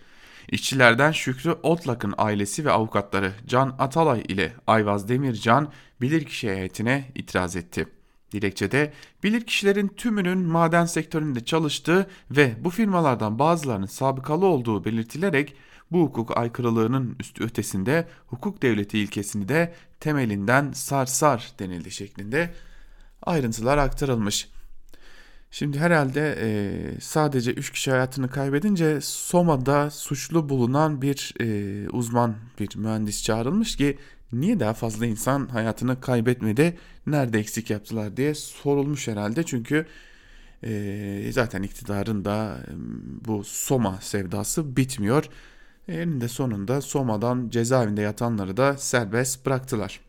İşçilerden 0.52 1.12
Şükrü 1.12 1.52
Otlak'ın 1.52 2.14
ailesi 2.18 2.66
ve 2.66 2.72
avukatları 2.72 3.34
Can 3.48 3.75
Atalay 3.80 4.24
ile 4.28 4.54
Ayvaz 4.68 5.10
Demircan 5.10 5.72
bilirkişi 6.02 6.50
heyetine 6.50 7.12
itiraz 7.16 7.56
etti. 7.56 7.88
Dilekçede 8.32 8.94
bilirkişilerin 9.24 9.88
tümünün 9.88 10.38
maden 10.38 10.86
sektöründe 10.86 11.46
çalıştığı 11.46 12.08
ve 12.32 12.56
bu 12.60 12.70
firmalardan 12.70 13.40
bazılarının 13.40 13.86
sabıkalı 13.86 14.46
olduğu 14.46 14.86
belirtilerek 14.86 15.56
bu 15.92 16.02
hukuk 16.02 16.38
aykırılığının 16.38 17.16
üstü 17.20 17.44
ötesinde 17.44 18.08
hukuk 18.28 18.62
devleti 18.62 19.00
ilkesini 19.00 19.50
de 19.50 19.74
temelinden 20.00 20.72
sarsar 20.72 21.52
denildi 21.60 21.92
şeklinde 21.92 22.54
ayrıntılar 23.22 23.78
aktarılmış. 23.78 24.50
Şimdi 25.52 25.80
herhalde 25.80 26.38
e, 26.42 27.00
sadece 27.02 27.52
3 27.52 27.72
kişi 27.72 27.92
hayatını 27.92 28.30
kaybedince 28.30 29.02
Soma'da 29.02 29.90
suçlu 29.90 30.50
bulunan 30.50 31.02
bir 31.02 31.34
e, 31.42 31.90
uzman, 31.90 32.36
bir 32.60 32.78
mühendis 32.78 33.24
çağrılmış 33.24 33.75
ki 33.75 33.98
niye 34.34 34.60
daha 34.60 34.74
fazla 34.74 35.06
insan 35.06 35.48
hayatını 35.48 36.02
kaybetmedi, 36.02 36.78
nerede 37.08 37.40
eksik 37.40 37.70
yaptılar 37.70 38.18
diye 38.18 38.36
sorulmuş 38.36 39.08
herhalde. 39.08 39.44
Çünkü 39.44 39.86
e, 40.64 41.30
zaten 41.32 41.64
iktidarın 41.64 42.25
da 42.25 42.58
e, 42.68 42.72
bu 43.28 43.44
Soma 43.44 44.00
sevdası 44.02 44.75
bitmiyor. 44.78 45.30
Eninde 45.88 46.28
sonunda 46.28 46.82
Soma'dan 46.82 47.50
cezaevinde 47.50 48.02
yatanları 48.02 48.58
da 48.58 48.78
serbest 48.78 49.46
bıraktılar. 49.46 50.00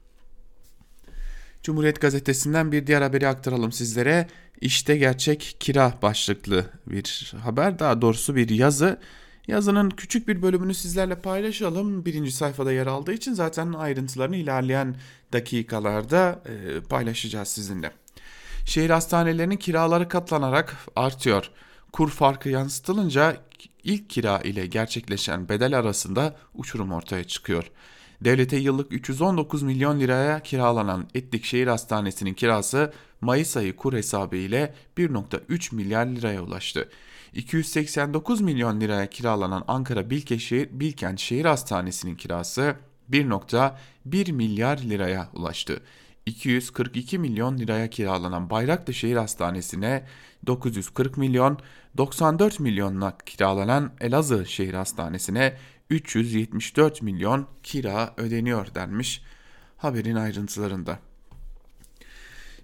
Cumhuriyet 1.63 2.01
Gazetesi'nden 2.01 2.73
bir 2.73 2.87
diğer 2.87 3.03
haberi 3.03 3.29
aktaralım 3.29 3.73
sizlere. 3.73 4.27
İşte 4.61 4.97
gerçek 4.97 5.57
kira 5.61 5.95
başlıklı 6.03 6.67
bir 6.87 7.33
haber 7.43 7.79
daha 7.79 8.03
doğrusu 8.03 8.37
bir 8.37 8.49
yazı. 8.49 8.99
Yazının 9.49 9.91
küçük 9.91 10.29
bir 10.29 10.43
bölümünü 10.43 10.75
sizlerle 10.75 11.15
paylaşalım. 11.15 12.05
Birinci 12.05 12.33
sayfada 12.33 12.73
yer 12.73 12.87
aldığı 12.87 13.13
için 13.13 13.33
zaten 13.33 13.73
ayrıntılarını 13.73 14.37
ilerleyen 14.37 14.97
dakikalarda 15.33 16.43
e, 16.47 16.81
paylaşacağız 16.81 17.49
sizinle. 17.49 17.93
Şehir 18.65 18.91
hastanelerinin 18.91 19.57
kiraları 19.57 20.09
katlanarak 20.09 20.77
artıyor. 20.97 21.51
Kur 21.93 22.11
farkı 22.11 22.49
yansıtılınca 22.49 23.37
ilk 23.85 24.11
kira 24.11 24.39
ile 24.39 24.67
gerçekleşen 24.67 25.49
bedel 25.49 25.79
arasında 25.79 26.37
uçurum 26.55 26.93
ortaya 26.93 27.25
çıkıyor. 27.25 27.71
Devlete 28.21 28.57
yıllık 28.57 28.93
319 28.93 29.63
milyon 29.63 30.01
liraya 30.01 30.41
kiralanan 30.41 31.09
Etlik 31.15 31.45
Şehir 31.45 31.67
Hastanesi'nin 31.67 32.35
kirası 32.35 32.93
Mayıs 33.21 33.57
ayı 33.57 33.77
kur 33.77 33.93
hesabı 33.93 34.37
ile 34.37 34.75
1.3 34.97 35.75
milyar 35.75 36.07
liraya 36.07 36.43
ulaştı. 36.43 36.89
289 37.33 38.41
milyon 38.41 38.81
liraya 38.81 39.11
kiralanan 39.11 39.65
Ankara 39.69 40.11
Bilkeşehir, 40.11 40.69
Bilkent 40.73 41.21
Şehir 41.21 41.45
Hastanesi'nin 41.45 42.15
kirası 42.15 42.77
1.1 43.11 44.33
milyar 44.33 44.79
liraya 44.79 45.29
ulaştı. 45.35 45.81
242 46.27 47.19
milyon 47.19 47.59
liraya 47.59 47.91
kiralanan 47.91 48.51
Bayraklı 48.51 48.95
Şehir 48.95 49.17
Hastanesi'ne 49.17 50.05
940 50.47 51.17
milyon, 51.17 51.59
94 51.97 52.61
milyonla 52.61 53.19
kiralanan 53.27 53.93
Elazığ 54.01 54.47
Şehir 54.47 54.75
Hastanesi'ne 54.75 55.57
374 55.91 57.03
milyon 57.03 57.47
kira 57.63 58.15
ödeniyor 58.17 58.75
denmiş 58.75 59.23
haberin 59.77 60.17
ayrıntılarında. 60.17 60.99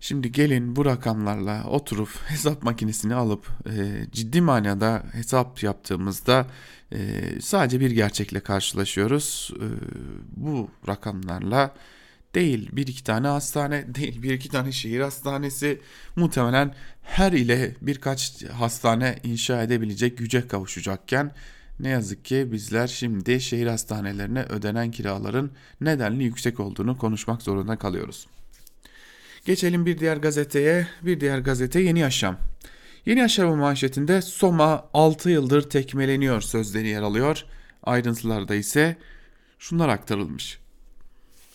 Şimdi 0.03 0.33
gelin 0.33 0.77
bu 0.77 0.85
rakamlarla 0.85 1.65
oturup 1.65 2.09
hesap 2.29 2.63
makinesini 2.63 3.15
alıp 3.15 3.49
e, 3.67 4.07
ciddi 4.13 4.41
manada 4.41 5.03
hesap 5.13 5.63
yaptığımızda 5.63 6.47
e, 6.93 6.99
sadece 7.41 7.81
bir 7.81 7.91
gerçekle 7.91 8.41
karşılaşıyoruz. 8.41 9.51
E, 9.57 9.67
bu 10.37 10.71
rakamlarla 10.89 11.75
değil 12.35 12.71
bir 12.73 12.87
iki 12.87 13.05
tane 13.05 13.29
hastane 13.29 13.85
değil 13.95 14.23
bir 14.23 14.35
iki 14.35 14.49
tane 14.49 14.73
şehir 14.73 15.01
hastanesi 15.01 15.81
muhtemelen 16.17 16.75
her 17.03 17.33
ile 17.33 17.77
birkaç 17.83 18.45
hastane 18.45 19.19
inşa 19.23 19.63
edebilecek 19.63 20.19
güce 20.19 20.49
kavuşacakken 20.49 21.35
ne 21.81 21.89
yazık 21.89 22.25
ki 22.25 22.49
bizler 22.53 22.87
şimdi 22.87 23.41
şehir 23.41 23.67
hastanelerine 23.67 24.43
ödenen 24.43 24.91
kiraların 24.91 25.51
nedenli 25.81 26.25
yüksek 26.25 26.61
olduğunu 26.61 26.99
konuşmak 26.99 27.43
zorunda 27.43 27.77
kalıyoruz. 27.77 28.27
Geçelim 29.45 29.87
bir 29.87 29.99
diğer 29.99 30.17
gazeteye. 30.17 30.87
Bir 31.03 31.21
diğer 31.21 31.39
gazete 31.39 31.81
Yeni 31.81 31.99
Yaşam. 31.99 32.39
Yeni 33.07 33.21
Yaşam'ın 33.21 33.59
manşetinde 33.59 34.23
Soma 34.23 34.89
6 34.95 35.31
yıldır 35.31 35.63
tekmeleniyor 35.71 36.41
sözleri 36.41 36.89
yer 36.89 37.03
alıyor. 37.03 37.45
Ayrıntılarda 37.83 38.55
ise 38.55 38.97
şunlar 39.59 39.89
aktarılmış. 39.89 40.59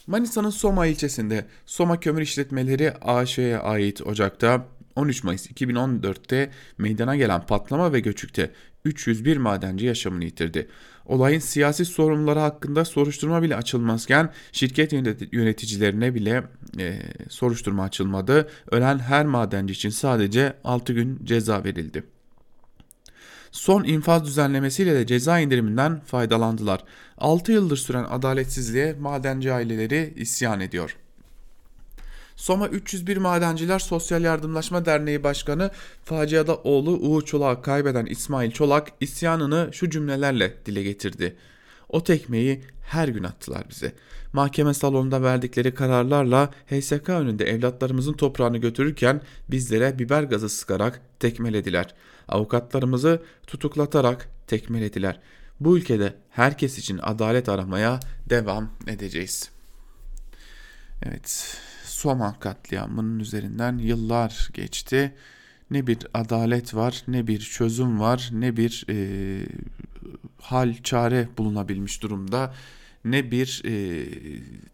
Manisa'nın 0.08 0.50
Soma 0.50 0.86
ilçesinde 0.86 1.46
Soma 1.66 2.00
Kömür 2.00 2.22
İşletmeleri 2.22 2.94
AŞ'ye 2.94 3.58
ait 3.58 4.02
Ocak'ta 4.02 4.68
13 4.96 5.24
Mayıs 5.24 5.52
2014'te 5.52 6.52
meydana 6.78 7.16
gelen 7.16 7.46
patlama 7.46 7.94
ve 7.94 8.00
göçükte 8.00 8.52
301 8.86 9.38
madenci 9.38 9.86
yaşamını 9.86 10.26
yitirdi. 10.26 10.68
Olayın 11.08 11.40
siyasi 11.40 11.86
sorumluları 11.86 12.40
hakkında 12.40 12.86
soruşturma 12.86 13.42
bile 13.42 13.56
açılmazken 13.56 14.34
şirket 14.52 14.94
yöneticilerine 15.32 16.16
bile 16.16 16.44
e, 16.80 17.00
soruşturma 17.30 17.84
açılmadı. 17.84 18.50
Ölen 18.72 19.00
her 19.00 19.26
madenci 19.26 19.74
için 19.74 19.90
sadece 19.90 20.54
6 20.64 20.94
gün 20.94 21.20
ceza 21.24 21.64
verildi. 21.64 22.04
Son 23.52 23.84
infaz 23.84 24.26
düzenlemesiyle 24.26 24.96
de 24.96 25.06
ceza 25.08 25.40
indiriminden 25.40 26.00
faydalandılar. 26.00 26.84
6 27.18 27.52
yıldır 27.52 27.78
süren 27.78 28.06
adaletsizliğe 28.10 28.94
madenci 28.94 29.54
aileleri 29.54 30.14
isyan 30.16 30.60
ediyor.'' 30.60 31.07
Soma 32.38 32.68
301 32.68 33.18
Madenciler 33.18 33.80
Sosyal 33.80 34.24
Yardımlaşma 34.24 34.86
Derneği 34.86 35.24
Başkanı 35.24 35.72
faciada 36.04 36.56
oğlu 36.56 36.92
Uğur 36.92 37.22
Çolak'ı 37.22 37.62
kaybeden 37.62 38.06
İsmail 38.06 38.52
Çolak 38.52 38.88
isyanını 39.02 39.70
şu 39.74 39.90
cümlelerle 39.90 40.54
dile 40.66 40.84
getirdi. 40.84 41.36
O 41.90 42.04
tekmeyi 42.04 42.62
her 42.84 43.08
gün 43.08 43.24
attılar 43.24 43.70
bize. 43.70 43.94
Mahkeme 44.34 44.74
salonunda 44.74 45.24
verdikleri 45.24 45.74
kararlarla 45.74 46.52
HSK 46.70 47.10
önünde 47.10 47.46
evlatlarımızın 47.46 48.14
toprağını 48.14 48.58
götürürken 48.58 49.22
bizlere 49.52 50.00
biber 50.00 50.24
gazı 50.24 50.50
sıkarak 50.50 51.02
tekmelediler. 51.20 51.96
Avukatlarımızı 52.28 53.22
tutuklatarak 53.48 54.30
tekmelediler. 54.48 55.20
Bu 55.60 55.78
ülkede 55.78 56.16
herkes 56.30 56.78
için 56.78 57.00
adalet 57.04 57.50
aramaya 57.50 58.00
devam 58.30 58.70
edeceğiz. 58.88 59.50
Evet, 61.04 61.58
Soma 61.98 62.40
katliamının 62.40 63.20
üzerinden 63.20 63.78
yıllar 63.78 64.50
geçti. 64.54 65.14
Ne 65.72 65.88
bir 65.88 65.98
adalet 66.14 66.76
var, 66.76 67.04
ne 67.08 67.28
bir 67.28 67.40
çözüm 67.40 68.00
var, 68.00 68.30
ne 68.32 68.58
bir 68.58 68.86
e, 68.90 68.98
hal 70.42 70.76
çare 70.84 71.28
bulunabilmiş 71.38 72.04
durumda, 72.04 72.54
ne 73.06 73.32
bir 73.32 73.62
e, 73.66 74.06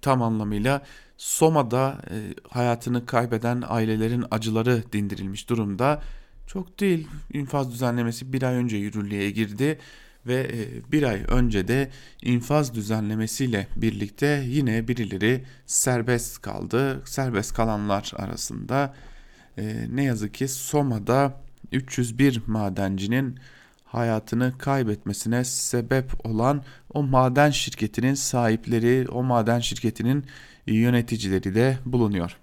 tam 0.02 0.22
anlamıyla 0.22 0.84
Soma'da 1.18 2.02
e, 2.12 2.16
hayatını 2.50 3.06
kaybeden 3.06 3.64
ailelerin 3.68 4.26
acıları 4.32 4.84
dindirilmiş 4.94 5.50
durumda. 5.50 6.02
Çok 6.48 6.80
değil 6.80 7.08
infaz 7.34 7.72
düzenlemesi 7.72 8.34
bir 8.34 8.44
ay 8.44 8.56
önce 8.56 8.78
yürürlüğe 8.78 9.32
girdi 9.32 9.80
ve 10.28 10.48
e, 10.54 10.92
bir 10.92 11.04
ay 11.04 11.24
önce 11.28 11.68
de 11.68 11.90
infaz 12.22 12.74
düzenlemesiyle 12.74 13.68
birlikte 13.76 14.44
yine 14.48 14.88
birileri 14.88 15.44
serbest 15.66 16.42
kaldı. 16.42 17.02
Serbest 17.06 17.54
kalanlar 17.54 18.12
arasında 18.16 18.94
e, 19.58 19.88
ne 19.90 20.04
yazık 20.04 20.34
ki 20.34 20.48
Soma'da 20.48 21.42
301 21.72 22.42
madencinin 22.48 23.40
hayatını 23.86 24.58
kaybetmesine 24.58 25.44
sebep 25.44 26.26
olan 26.26 26.64
o 26.94 27.04
maden 27.04 27.52
şirketinin 27.52 28.14
sahipleri, 28.14 29.08
o 29.12 29.24
maden 29.24 29.60
şirketinin 29.60 30.26
yöneticileri 30.68 31.56
de 31.56 31.78
bulunuyor. 31.86 32.38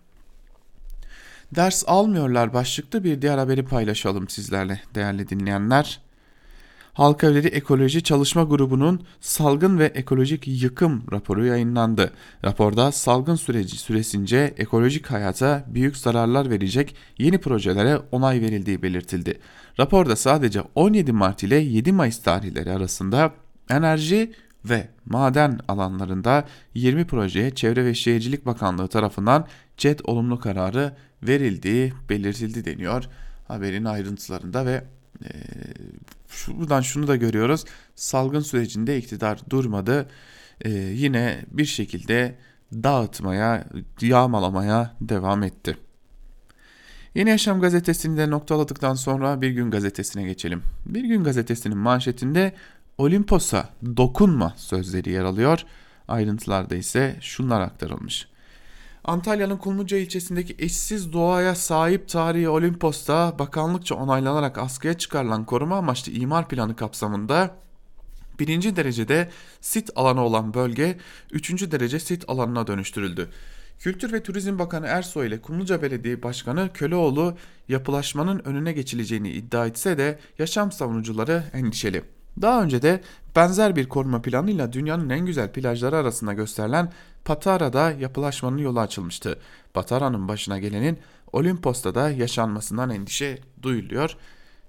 Ders 1.55 1.85
almıyorlar 1.87 2.55
başlıklı 2.55 3.05
bir 3.05 3.23
diğer 3.23 3.39
haberi 3.39 3.65
paylaşalım 3.65 4.29
sizlerle 4.29 4.81
değerli 4.95 5.29
dinleyenler. 5.29 6.01
Halk 6.93 7.25
Evleri 7.25 7.47
Ekoloji 7.47 8.03
Çalışma 8.03 8.43
Grubu'nun 8.43 9.03
salgın 9.21 9.79
ve 9.79 9.85
ekolojik 9.85 10.49
yıkım 10.49 11.03
raporu 11.13 11.47
yayınlandı. 11.47 12.13
Raporda 12.45 12.93
salgın 12.93 13.35
süreci 13.35 13.77
süresince 13.77 14.55
ekolojik 14.57 15.07
hayata 15.07 15.65
büyük 15.69 15.97
zararlar 15.97 16.51
verecek 16.51 16.97
yeni 17.19 17.39
projelere 17.39 17.99
onay 18.13 18.41
verildiği 18.41 18.83
belirtildi. 18.83 19.41
Raporda 19.81 20.17
sadece 20.17 20.63
17 20.75 21.13
Mart 21.13 21.43
ile 21.43 21.57
7 21.57 21.93
Mayıs 21.93 22.23
tarihleri 22.23 22.73
arasında 22.73 23.33
enerji 23.71 24.33
ve 24.65 24.89
maden 25.07 25.61
alanlarında 25.69 26.45
20 26.75 27.05
projeye 27.05 27.51
Çevre 27.51 27.85
ve 27.85 27.95
Şehircilik 27.95 28.47
Bakanlığı 28.47 28.89
tarafından 28.89 29.47
CED 29.77 30.01
olumlu 30.05 30.39
kararı 30.39 30.97
verildiği 31.23 31.93
belirtildi 32.09 32.65
deniyor 32.65 33.05
haberin 33.49 33.85
ayrıntılarında 33.85 34.67
ve 34.67 34.85
e, 35.25 35.29
buradan 36.49 36.81
şunu 36.81 37.07
da 37.07 37.17
görüyoruz. 37.17 37.65
Salgın 37.95 38.41
sürecinde 38.41 38.99
iktidar 38.99 39.41
durmadı. 39.51 40.09
E, 40.61 40.71
yine 40.71 41.45
bir 41.51 41.65
şekilde 41.65 42.39
dağıtmaya, 42.73 43.67
yağmalamaya 44.01 44.97
devam 45.01 45.43
etti. 45.43 45.77
Yeni 47.15 47.31
Yaşam 47.31 47.61
gazetesini 47.61 48.17
de 48.17 48.31
noktaladıktan 48.31 48.95
sonra 48.95 49.41
Bir 49.41 49.51
Gün 49.51 49.71
gazetesine 49.71 50.23
geçelim. 50.23 50.63
Bir 50.87 51.05
Gün 51.05 51.25
gazetesinin 51.25 51.79
manşetinde 51.79 52.53
Olimpos'a 52.99 53.69
dokunma 53.97 54.55
sözleri 54.57 55.11
yer 55.11 55.25
alıyor. 55.25 55.61
Ayrıntılarda 56.09 56.75
ise 56.75 57.17
şunlar 57.21 57.61
aktarılmış. 57.61 58.30
Antalya'nın 59.05 59.57
Kulmuca 59.57 59.97
ilçesindeki 59.97 60.57
eşsiz 60.59 61.13
doğaya 61.13 61.55
sahip 61.55 62.09
tarihi 62.09 62.49
Olimpos'ta 62.49 63.39
bakanlıkça 63.39 63.95
onaylanarak 63.95 64.59
askıya 64.59 64.99
çıkarılan 64.99 65.45
koruma 65.45 65.77
amaçlı 65.77 66.13
imar 66.13 66.49
planı 66.49 66.77
kapsamında 66.77 67.57
birinci 68.39 68.77
derecede 68.77 69.31
sit 69.61 69.91
alanı 69.97 70.21
olan 70.21 70.55
bölge 70.55 70.99
üçüncü 71.33 71.71
derece 71.71 72.01
sit 72.01 72.25
alanına 72.29 72.67
dönüştürüldü. 72.67 73.29
Kültür 73.79 74.13
ve 74.13 74.23
Turizm 74.23 74.59
Bakanı 74.59 74.87
Ersoy 74.87 75.27
ile 75.27 75.41
Kumluca 75.41 75.83
Belediye 75.83 76.23
Başkanı 76.23 76.71
Köleoğlu 76.75 77.37
yapılaşmanın 77.69 78.39
önüne 78.45 78.73
geçileceğini 78.73 79.31
iddia 79.31 79.67
etse 79.67 79.99
de 79.99 80.19
yaşam 80.39 80.73
savunucuları 80.73 81.45
endişeli. 81.53 82.03
Daha 82.43 82.63
önce 82.63 82.83
de 82.83 83.01
benzer 83.37 83.77
bir 83.77 83.89
koruma 83.89 84.23
planıyla 84.23 84.73
dünyanın 84.73 85.11
en 85.11 85.27
güzel 85.27 85.53
plajları 85.53 85.97
arasında 85.97 86.33
gösterilen 86.33 86.93
Patara'da 87.25 87.91
yapılaşmanın 87.91 88.59
yolu 88.59 88.81
açılmıştı. 88.81 89.39
Patara'nın 89.75 90.29
başına 90.29 90.59
gelenin 90.59 90.99
Olimpos'ta 91.33 91.95
da 91.95 92.11
yaşanmasından 92.11 92.91
endişe 92.91 93.39
duyuluyor. 93.63 94.17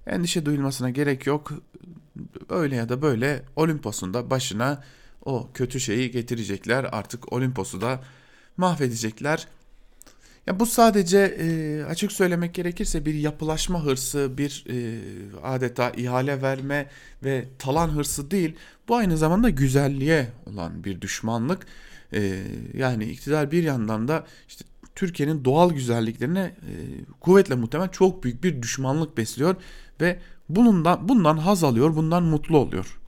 Endişe 0.06 0.46
duyulmasına 0.46 0.90
gerek 0.90 1.26
yok. 1.26 1.52
Öyle 2.48 2.76
ya 2.76 2.88
da 2.88 3.02
böyle 3.02 3.44
Olimpos'un 3.56 4.14
da 4.14 4.30
başına 4.30 4.82
o 5.24 5.48
kötü 5.54 5.80
şeyi 5.80 6.10
getirecekler. 6.10 6.86
Artık 6.92 7.32
Olimpos'u 7.32 7.80
da 7.80 8.00
mahvedecekler. 8.56 9.46
Ya 10.46 10.60
bu 10.60 10.66
sadece 10.66 11.18
e, 11.18 11.82
açık 11.84 12.12
söylemek 12.12 12.54
gerekirse 12.54 13.06
bir 13.06 13.14
yapılaşma 13.14 13.84
hırsı, 13.84 14.38
bir 14.38 14.64
e, 14.68 15.00
adeta 15.42 15.90
ihale 15.90 16.42
verme 16.42 16.86
ve 17.24 17.48
talan 17.58 17.88
hırsı 17.88 18.30
değil. 18.30 18.54
Bu 18.88 18.96
aynı 18.96 19.18
zamanda 19.18 19.50
güzelliğe 19.50 20.28
olan 20.46 20.84
bir 20.84 21.00
düşmanlık. 21.00 21.66
E, 22.12 22.42
yani 22.74 23.04
iktidar 23.04 23.50
bir 23.50 23.62
yandan 23.62 24.08
da 24.08 24.26
işte 24.48 24.64
Türkiye'nin 24.94 25.44
doğal 25.44 25.72
güzelliklerine 25.72 26.40
e, 26.40 26.72
kuvvetle 27.20 27.54
muhtemel 27.54 27.88
çok 27.88 28.24
büyük 28.24 28.44
bir 28.44 28.62
düşmanlık 28.62 29.16
besliyor 29.16 29.56
ve 30.00 30.18
bundan 30.48 31.08
bundan 31.08 31.36
haz 31.36 31.64
alıyor, 31.64 31.96
bundan 31.96 32.22
mutlu 32.22 32.58
oluyor. 32.58 33.01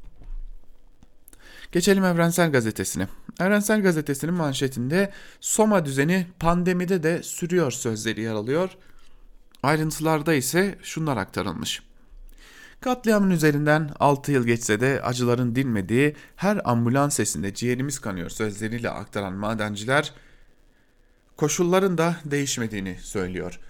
Geçelim 1.74 2.04
Evrensel 2.04 2.52
Gazetesi'ne. 2.52 3.08
Evrensel 3.40 3.82
Gazetesi'nin 3.82 4.34
manşetinde 4.34 5.12
Soma 5.40 5.84
düzeni 5.84 6.26
pandemide 6.38 7.02
de 7.02 7.22
sürüyor 7.22 7.70
sözleri 7.70 8.20
yer 8.20 8.32
alıyor. 8.32 8.70
Ayrıntılarda 9.62 10.34
ise 10.34 10.78
şunlar 10.82 11.16
aktarılmış. 11.16 11.82
Katliamın 12.80 13.30
üzerinden 13.30 13.90
6 14.00 14.32
yıl 14.32 14.46
geçse 14.46 14.80
de 14.80 15.02
acıların 15.02 15.54
dinmediği 15.54 16.16
her 16.36 16.70
ambulans 16.70 17.14
sesinde 17.14 17.54
ciğerimiz 17.54 17.98
kanıyor 17.98 18.30
sözleriyle 18.30 18.90
aktaran 18.90 19.32
madenciler 19.32 20.12
koşulların 21.36 21.98
da 21.98 22.16
değişmediğini 22.24 22.98
söylüyor. 23.00 23.60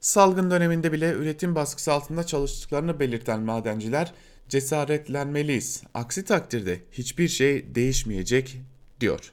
Salgın 0.00 0.50
döneminde 0.50 0.92
bile 0.92 1.12
üretim 1.12 1.54
baskısı 1.54 1.92
altında 1.92 2.26
çalıştıklarını 2.26 3.00
belirten 3.00 3.40
madenciler 3.40 4.12
cesaretlenmeliyiz. 4.48 5.82
Aksi 5.94 6.24
takdirde 6.24 6.80
hiçbir 6.92 7.28
şey 7.28 7.74
değişmeyecek 7.74 8.60
diyor. 9.00 9.32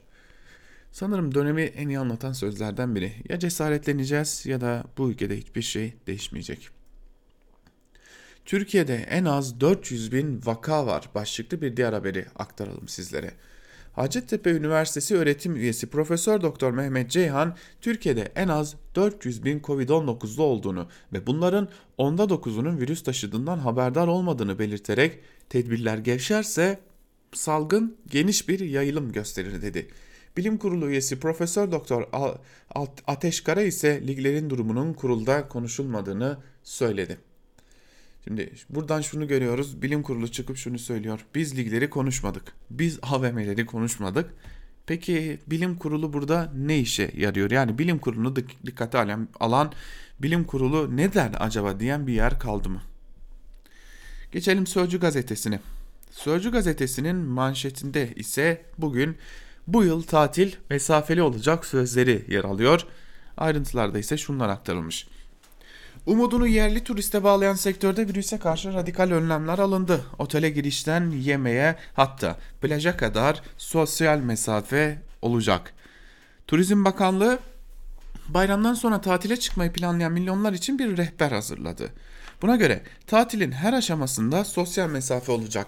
Sanırım 0.91 1.35
dönemi 1.35 1.61
en 1.61 1.87
iyi 1.87 1.99
anlatan 1.99 2.33
sözlerden 2.33 2.95
biri. 2.95 3.13
Ya 3.29 3.39
cesaretleneceğiz 3.39 4.45
ya 4.45 4.61
da 4.61 4.83
bu 4.97 5.11
ülkede 5.11 5.37
hiçbir 5.37 5.61
şey 5.61 5.93
değişmeyecek. 6.07 6.69
Türkiye'de 8.45 8.95
en 8.95 9.25
az 9.25 9.59
400 9.59 10.11
bin 10.11 10.41
vaka 10.45 10.85
var 10.85 11.09
başlıklı 11.15 11.61
bir 11.61 11.77
diğer 11.77 11.93
haberi 11.93 12.25
aktaralım 12.35 12.87
sizlere. 12.87 13.31
Hacettepe 13.99 14.51
Üniversitesi 14.51 15.15
öğretim 15.15 15.55
üyesi 15.55 15.87
Profesör 15.87 16.41
Doktor 16.41 16.71
Mehmet 16.71 17.11
Ceyhan, 17.11 17.55
Türkiye'de 17.81 18.31
en 18.35 18.47
az 18.47 18.75
400 18.95 19.45
bin 19.45 19.59
Covid-19'lu 19.59 20.43
olduğunu 20.43 20.87
ve 21.13 21.27
bunların 21.27 21.69
onda 21.97 22.23
9'unun 22.23 22.79
virüs 22.79 23.03
taşıdığından 23.03 23.57
haberdar 23.57 24.07
olmadığını 24.07 24.59
belirterek 24.59 25.19
tedbirler 25.49 25.97
gevşerse 25.97 26.79
salgın 27.33 27.97
geniş 28.07 28.49
bir 28.49 28.59
yayılım 28.59 29.11
gösterir 29.11 29.61
dedi. 29.61 29.87
Bilim 30.37 30.57
Kurulu 30.57 30.89
üyesi 30.89 31.19
Profesör 31.19 31.71
Doktor 31.71 32.03
Ateş 33.07 33.41
Kara 33.41 33.61
ise 33.61 34.07
liglerin 34.07 34.49
durumunun 34.49 34.93
kurulda 34.93 35.47
konuşulmadığını 35.47 36.37
söyledi. 36.63 37.28
Şimdi 38.23 38.53
buradan 38.69 39.01
şunu 39.01 39.27
görüyoruz. 39.27 39.81
Bilim 39.81 40.03
kurulu 40.03 40.31
çıkıp 40.31 40.57
şunu 40.57 40.79
söylüyor. 40.79 41.25
Biz 41.35 41.57
ligleri 41.57 41.89
konuşmadık. 41.89 42.43
Biz 42.69 42.99
AVM'leri 43.01 43.65
konuşmadık. 43.65 44.33
Peki 44.85 45.39
bilim 45.47 45.75
kurulu 45.75 46.13
burada 46.13 46.51
ne 46.55 46.79
işe 46.79 47.11
yarıyor? 47.17 47.51
Yani 47.51 47.77
bilim 47.77 47.99
kurulunu 47.99 48.35
dikkate 48.35 48.97
alan, 48.97 49.27
alan 49.39 49.71
bilim 50.19 50.43
kurulu 50.43 50.97
ne 50.97 51.13
der 51.13 51.31
acaba 51.39 51.79
diyen 51.79 52.07
bir 52.07 52.13
yer 52.13 52.39
kaldı 52.39 52.69
mı? 52.69 52.81
Geçelim 54.31 54.67
Sözcü 54.67 54.99
gazetesine. 54.99 55.59
Sözcü 56.11 56.51
gazetesinin 56.51 57.15
manşetinde 57.15 58.13
ise 58.15 58.65
bugün 58.77 59.17
bu 59.67 59.83
yıl 59.83 60.03
tatil 60.03 60.51
mesafeli 60.69 61.21
olacak 61.21 61.65
sözleri 61.65 62.25
yer 62.27 62.43
alıyor. 62.43 62.85
Ayrıntılarda 63.37 63.99
ise 63.99 64.17
şunlar 64.17 64.49
aktarılmış. 64.49 65.07
Umudunu 66.09 66.47
yerli 66.47 66.83
turiste 66.83 67.23
bağlayan 67.23 67.53
sektörde 67.53 68.07
virüse 68.07 68.37
karşı 68.37 68.73
radikal 68.73 69.11
önlemler 69.11 69.59
alındı. 69.59 70.05
Otele 70.19 70.49
girişten 70.49 71.11
yemeğe 71.11 71.75
hatta 71.93 72.37
plaja 72.61 72.97
kadar 72.97 73.41
sosyal 73.57 74.17
mesafe 74.17 75.01
olacak. 75.21 75.73
Turizm 76.47 76.85
Bakanlığı 76.85 77.39
bayramdan 78.27 78.73
sonra 78.73 79.01
tatile 79.01 79.37
çıkmayı 79.37 79.73
planlayan 79.73 80.11
milyonlar 80.11 80.53
için 80.53 80.79
bir 80.79 80.97
rehber 80.97 81.31
hazırladı. 81.31 81.89
Buna 82.41 82.55
göre 82.55 82.83
tatilin 83.07 83.51
her 83.51 83.73
aşamasında 83.73 84.43
sosyal 84.43 84.89
mesafe 84.89 85.31
olacak. 85.31 85.67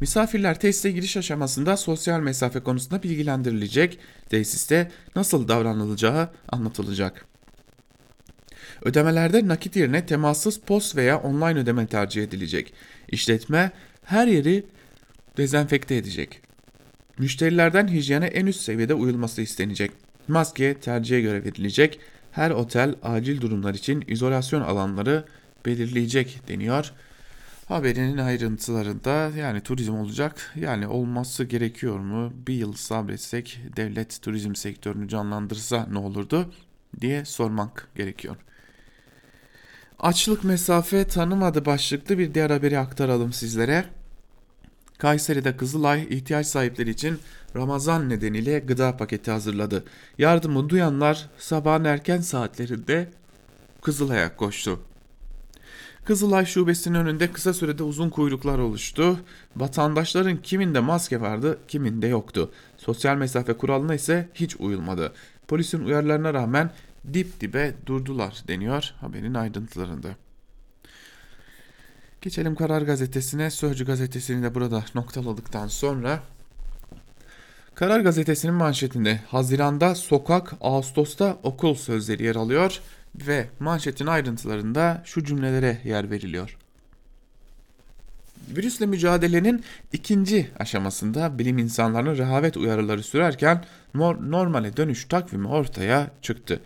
Misafirler 0.00 0.60
tesise 0.60 0.90
giriş 0.90 1.16
aşamasında 1.16 1.76
sosyal 1.76 2.20
mesafe 2.20 2.60
konusunda 2.60 3.02
bilgilendirilecek, 3.02 3.98
tesiste 4.28 4.90
nasıl 5.16 5.48
davranılacağı 5.48 6.28
anlatılacak. 6.48 7.29
Ödemelerde 8.82 9.48
nakit 9.48 9.76
yerine 9.76 10.06
temassız 10.06 10.60
post 10.60 10.96
veya 10.96 11.20
online 11.20 11.58
ödeme 11.58 11.86
tercih 11.86 12.22
edilecek. 12.22 12.72
İşletme 13.08 13.70
her 14.04 14.26
yeri 14.26 14.66
dezenfekte 15.36 15.96
edecek. 15.96 16.40
Müşterilerden 17.18 17.88
hijyene 17.88 18.26
en 18.26 18.46
üst 18.46 18.60
seviyede 18.60 18.94
uyulması 18.94 19.42
istenecek. 19.42 19.90
Maske 20.28 20.74
tercihe 20.74 21.20
göre 21.20 21.44
verilecek. 21.44 22.00
Her 22.32 22.50
otel 22.50 22.94
acil 23.02 23.40
durumlar 23.40 23.74
için 23.74 24.04
izolasyon 24.08 24.60
alanları 24.60 25.24
belirleyecek 25.66 26.40
deniyor. 26.48 26.92
Haberinin 27.68 28.18
ayrıntılarında 28.18 29.30
yani 29.36 29.60
turizm 29.60 29.94
olacak. 29.94 30.52
Yani 30.56 30.86
olması 30.86 31.44
gerekiyor 31.44 31.98
mu? 31.98 32.32
Bir 32.46 32.54
yıl 32.54 32.72
sabretsek 32.72 33.60
devlet 33.76 34.22
turizm 34.22 34.54
sektörünü 34.54 35.08
canlandırsa 35.08 35.86
ne 35.92 35.98
olurdu 35.98 36.52
diye 37.00 37.24
sormak 37.24 37.88
gerekiyor. 37.96 38.36
Açlık 40.00 40.44
mesafe 40.44 41.04
tanımadı 41.04 41.64
başlıklı 41.64 42.18
bir 42.18 42.34
diğer 42.34 42.50
haberi 42.50 42.78
aktaralım 42.78 43.32
sizlere. 43.32 43.84
Kayseri'de 44.98 45.56
Kızılay 45.56 46.06
ihtiyaç 46.10 46.46
sahipleri 46.46 46.90
için 46.90 47.18
Ramazan 47.56 48.08
nedeniyle 48.08 48.58
gıda 48.58 48.96
paketi 48.96 49.30
hazırladı. 49.30 49.84
Yardımı 50.18 50.68
duyanlar 50.68 51.28
sabahın 51.38 51.84
erken 51.84 52.20
saatlerinde 52.20 53.08
Kızılay'a 53.82 54.36
koştu. 54.36 54.80
Kızılay 56.04 56.46
şubesinin 56.46 56.94
önünde 56.94 57.32
kısa 57.32 57.54
sürede 57.54 57.82
uzun 57.82 58.10
kuyruklar 58.10 58.58
oluştu. 58.58 59.20
Vatandaşların 59.56 60.36
kiminde 60.42 60.80
maske 60.80 61.20
vardı, 61.20 61.58
kiminde 61.68 62.06
yoktu. 62.06 62.50
Sosyal 62.78 63.16
mesafe 63.16 63.52
kuralına 63.52 63.94
ise 63.94 64.28
hiç 64.34 64.56
uyulmadı. 64.56 65.12
Polisin 65.48 65.84
uyarılarına 65.84 66.34
rağmen 66.34 66.70
dip 67.12 67.40
dibe 67.40 67.74
durdular 67.86 68.42
deniyor 68.48 68.94
haberin 69.00 69.34
ayrıntılarında. 69.34 70.08
Geçelim 72.20 72.54
Karar 72.54 72.82
Gazetesi'ne. 72.82 73.50
Sözcü 73.50 73.86
Gazetesi'ni 73.86 74.42
de 74.42 74.54
burada 74.54 74.84
noktaladıktan 74.94 75.68
sonra 75.68 76.22
Karar 77.74 78.00
Gazetesi'nin 78.00 78.54
manşetinde 78.54 79.20
Haziran'da 79.28 79.94
sokak, 79.94 80.52
Ağustos'ta 80.60 81.38
okul 81.42 81.74
sözleri 81.74 82.22
yer 82.22 82.36
alıyor 82.36 82.80
ve 83.14 83.46
manşetin 83.60 84.06
ayrıntılarında 84.06 85.02
şu 85.04 85.24
cümlelere 85.24 85.78
yer 85.84 86.10
veriliyor. 86.10 86.56
Virüsle 88.56 88.86
mücadelenin 88.86 89.64
ikinci 89.92 90.50
aşamasında 90.58 91.38
bilim 91.38 91.58
insanlarının 91.58 92.18
rehavet 92.18 92.56
uyarıları 92.56 93.02
sürerken 93.02 93.64
normale 94.20 94.76
dönüş 94.76 95.04
takvimi 95.04 95.48
ortaya 95.48 96.10
çıktı. 96.22 96.60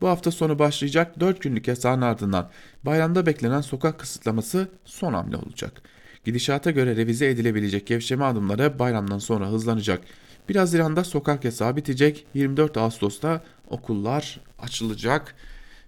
Bu 0.00 0.08
hafta 0.08 0.30
sonu 0.30 0.58
başlayacak 0.58 1.20
4 1.20 1.40
günlük 1.42 1.68
yasağın 1.68 2.00
ardından 2.00 2.50
bayramda 2.82 3.26
beklenen 3.26 3.60
sokak 3.60 3.98
kısıtlaması 3.98 4.68
son 4.84 5.12
hamle 5.12 5.36
olacak. 5.36 5.82
Gidişata 6.24 6.70
göre 6.70 6.96
revize 6.96 7.26
edilebilecek 7.26 7.86
gevşeme 7.86 8.24
adımları 8.24 8.78
bayramdan 8.78 9.18
sonra 9.18 9.48
hızlanacak. 9.48 10.00
1 10.48 10.56
Haziran'da 10.56 11.04
sokak 11.04 11.44
yasağı 11.44 11.76
bitecek. 11.76 12.26
24 12.34 12.76
Ağustos'ta 12.76 13.42
okullar 13.70 14.40
açılacak. 14.58 15.34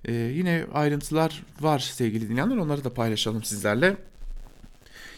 Ee, 0.04 0.12
yine 0.12 0.64
ayrıntılar 0.74 1.42
var 1.60 1.78
sevgili 1.78 2.28
dinleyenler 2.28 2.56
onları 2.56 2.84
da 2.84 2.94
paylaşalım 2.94 3.44
sizlerle. 3.44 3.96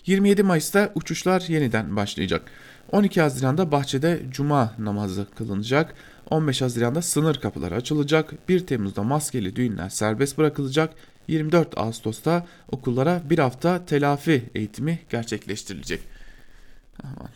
27 0.06 0.42
Mayıs'ta 0.42 0.92
uçuşlar 0.94 1.40
yeniden 1.48 1.96
başlayacak. 1.96 2.50
12 2.92 3.20
Haziran'da 3.20 3.72
bahçede 3.72 4.22
cuma 4.30 4.74
namazı 4.78 5.26
kılınacak. 5.34 5.94
15 6.30 6.62
Haziran'da 6.62 7.02
sınır 7.02 7.40
kapıları 7.40 7.74
açılacak. 7.74 8.48
1 8.48 8.66
Temmuz'da 8.66 9.02
maskeli 9.02 9.56
düğünler 9.56 9.88
serbest 9.88 10.38
bırakılacak. 10.38 10.94
24 11.28 11.78
Ağustos'ta 11.78 12.46
okullara 12.72 13.22
bir 13.30 13.38
hafta 13.38 13.86
telafi 13.86 14.50
eğitimi 14.54 14.98
gerçekleştirilecek. 15.10 16.00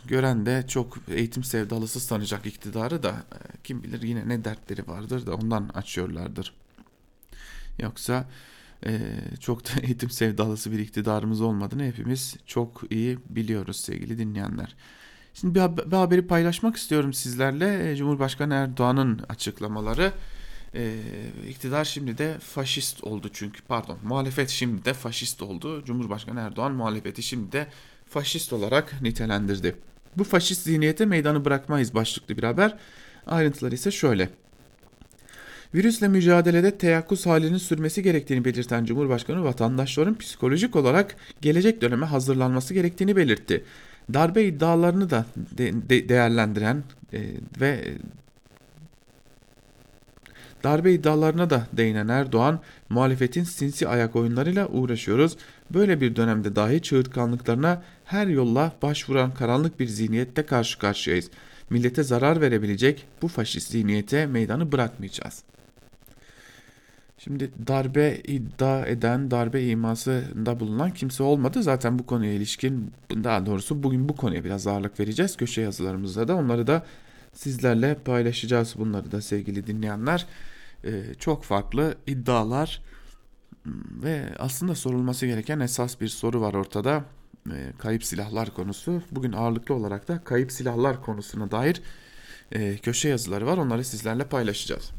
gören 0.07 0.45
de 0.45 0.67
çok 0.67 0.97
eğitim 1.11 1.43
sevdalısı 1.43 1.99
sanacak 1.99 2.45
iktidarı 2.45 3.03
da 3.03 3.09
e, 3.09 3.37
kim 3.63 3.83
bilir 3.83 4.01
yine 4.01 4.29
ne 4.29 4.45
dertleri 4.45 4.87
vardır 4.87 5.25
da 5.25 5.35
ondan 5.35 5.69
açıyorlardır. 5.73 6.53
Yoksa 7.79 8.25
e, 8.85 8.99
çok 9.39 9.65
da 9.65 9.69
eğitim 9.81 10.09
sevdalısı 10.09 10.71
bir 10.71 10.79
iktidarımız 10.79 11.41
olmadığını 11.41 11.83
hepimiz 11.83 12.35
çok 12.45 12.81
iyi 12.89 13.19
biliyoruz 13.29 13.79
sevgili 13.79 14.17
dinleyenler. 14.17 14.75
Şimdi 15.41 15.55
bir, 15.55 15.91
bir 15.91 15.97
haberi 15.97 16.27
paylaşmak 16.27 16.75
istiyorum 16.75 17.13
sizlerle. 17.13 17.91
E, 17.91 17.95
Cumhurbaşkanı 17.95 18.53
Erdoğan'ın 18.53 19.19
açıklamaları. 19.29 20.11
Ee, 20.75 20.93
iktidar 21.49 21.85
şimdi 21.85 22.17
de 22.17 22.37
faşist 22.39 23.03
oldu 23.03 23.29
çünkü 23.33 23.61
pardon 23.61 23.97
muhalefet 24.03 24.49
şimdi 24.49 24.85
de 24.85 24.93
faşist 24.93 25.41
oldu. 25.41 25.85
Cumhurbaşkanı 25.85 26.39
Erdoğan 26.39 26.71
muhalefeti 26.71 27.23
şimdi 27.23 27.51
de 27.51 27.67
faşist 28.09 28.53
olarak 28.53 29.01
nitelendirdi. 29.01 29.75
Bu 30.17 30.23
faşist 30.23 30.63
zihniyete 30.63 31.05
meydanı 31.05 31.45
bırakmayız 31.45 31.93
başlıklı 31.93 32.37
bir 32.37 32.43
haber. 32.43 32.77
Ayrıntıları 33.27 33.75
ise 33.75 33.91
şöyle. 33.91 34.29
Virüsle 35.73 36.07
mücadelede 36.07 36.77
teyakkuz 36.77 37.25
halinin 37.25 37.57
sürmesi 37.57 38.03
gerektiğini 38.03 38.45
belirten 38.45 38.85
Cumhurbaşkanı 38.85 39.43
vatandaşların 39.43 40.17
psikolojik 40.17 40.75
olarak 40.75 41.15
gelecek 41.41 41.81
döneme 41.81 42.05
hazırlanması 42.05 42.73
gerektiğini 42.73 43.15
belirtti. 43.15 43.63
Darbe 44.13 44.43
iddialarını 44.43 45.09
da 45.09 45.25
de, 45.35 45.89
de, 45.89 46.09
değerlendiren 46.09 46.83
e, 47.13 47.21
ve 47.61 47.93
darbe 50.63 50.93
iddialarına 50.93 51.49
da 51.49 51.67
değinen 51.73 52.07
Erdoğan, 52.07 52.59
muhalefetin 52.89 53.43
sinsi 53.43 53.87
ayak 53.87 54.15
oyunlarıyla 54.15 54.67
uğraşıyoruz. 54.67 55.37
Böyle 55.73 56.01
bir 56.01 56.15
dönemde 56.15 56.55
dahi 56.55 56.81
çığırtkanlıklarına 56.81 57.83
her 58.05 58.27
yolla 58.27 58.71
başvuran 58.81 59.33
karanlık 59.33 59.79
bir 59.79 59.87
zihniyette 59.87 60.45
karşı 60.45 60.79
karşıyayız. 60.79 61.29
Millete 61.69 62.03
zarar 62.03 62.41
verebilecek 62.41 63.05
bu 63.21 63.27
faşist 63.27 63.71
zihniyete 63.71 64.25
meydanı 64.25 64.71
bırakmayacağız. 64.71 65.43
Şimdi 67.29 67.51
darbe 67.67 68.21
iddia 68.27 68.85
eden, 68.85 69.31
darbe 69.31 69.63
imasında 69.63 70.59
bulunan 70.59 70.91
kimse 70.91 71.23
olmadı. 71.23 71.63
Zaten 71.63 71.99
bu 71.99 72.05
konuya 72.05 72.33
ilişkin, 72.33 72.91
daha 73.09 73.45
doğrusu 73.45 73.83
bugün 73.83 74.09
bu 74.09 74.15
konuya 74.15 74.43
biraz 74.43 74.67
ağırlık 74.67 74.99
vereceğiz. 74.99 75.37
Köşe 75.37 75.61
yazılarımızda 75.61 76.27
da 76.27 76.35
onları 76.35 76.67
da 76.67 76.85
sizlerle 77.33 77.95
paylaşacağız. 77.95 78.75
Bunları 78.77 79.11
da 79.11 79.21
sevgili 79.21 79.67
dinleyenler. 79.67 80.25
Ee, 80.85 81.03
çok 81.19 81.43
farklı 81.43 81.95
iddialar 82.07 82.81
hmm, 83.63 84.03
ve 84.03 84.23
aslında 84.39 84.75
sorulması 84.75 85.25
gereken 85.25 85.59
esas 85.59 86.01
bir 86.01 86.07
soru 86.07 86.41
var 86.41 86.53
ortada. 86.53 87.05
Ee, 87.51 87.73
kayıp 87.77 88.03
silahlar 88.03 88.53
konusu. 88.53 89.01
Bugün 89.11 89.31
ağırlıklı 89.31 89.75
olarak 89.75 90.07
da 90.07 90.23
kayıp 90.23 90.51
silahlar 90.51 91.01
konusuna 91.01 91.51
dair 91.51 91.81
e, 92.51 92.77
köşe 92.77 93.09
yazıları 93.09 93.45
var. 93.45 93.57
Onları 93.57 93.83
sizlerle 93.83 94.23
paylaşacağız. 94.23 94.98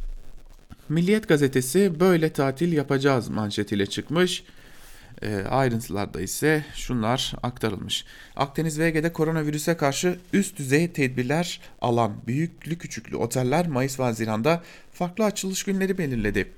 Milliyet 0.90 1.29
gazetesi 1.29 2.00
böyle 2.00 2.33
tatil 2.33 2.72
yapacağız 2.72 3.29
manşetiyle 3.29 3.87
çıkmış. 3.87 4.44
E, 5.22 5.37
ayrıntılarda 5.37 6.20
ise 6.20 6.64
şunlar 6.74 7.35
aktarılmış. 7.42 8.05
Akdeniz 8.37 8.79
ve 8.79 8.87
Ege'de 8.87 9.12
koronavirüse 9.12 9.76
karşı 9.76 10.18
üst 10.33 10.59
düzey 10.59 10.92
tedbirler 10.92 11.61
alan 11.81 12.12
büyüklü 12.26 12.79
küçüklü 12.79 13.16
oteller 13.16 13.68
Mayıs 13.68 14.00
ve 14.00 14.05
Haziran'da 14.05 14.62
farklı 14.92 15.24
açılış 15.24 15.62
günleri 15.64 15.98
belirledi. 15.98 16.53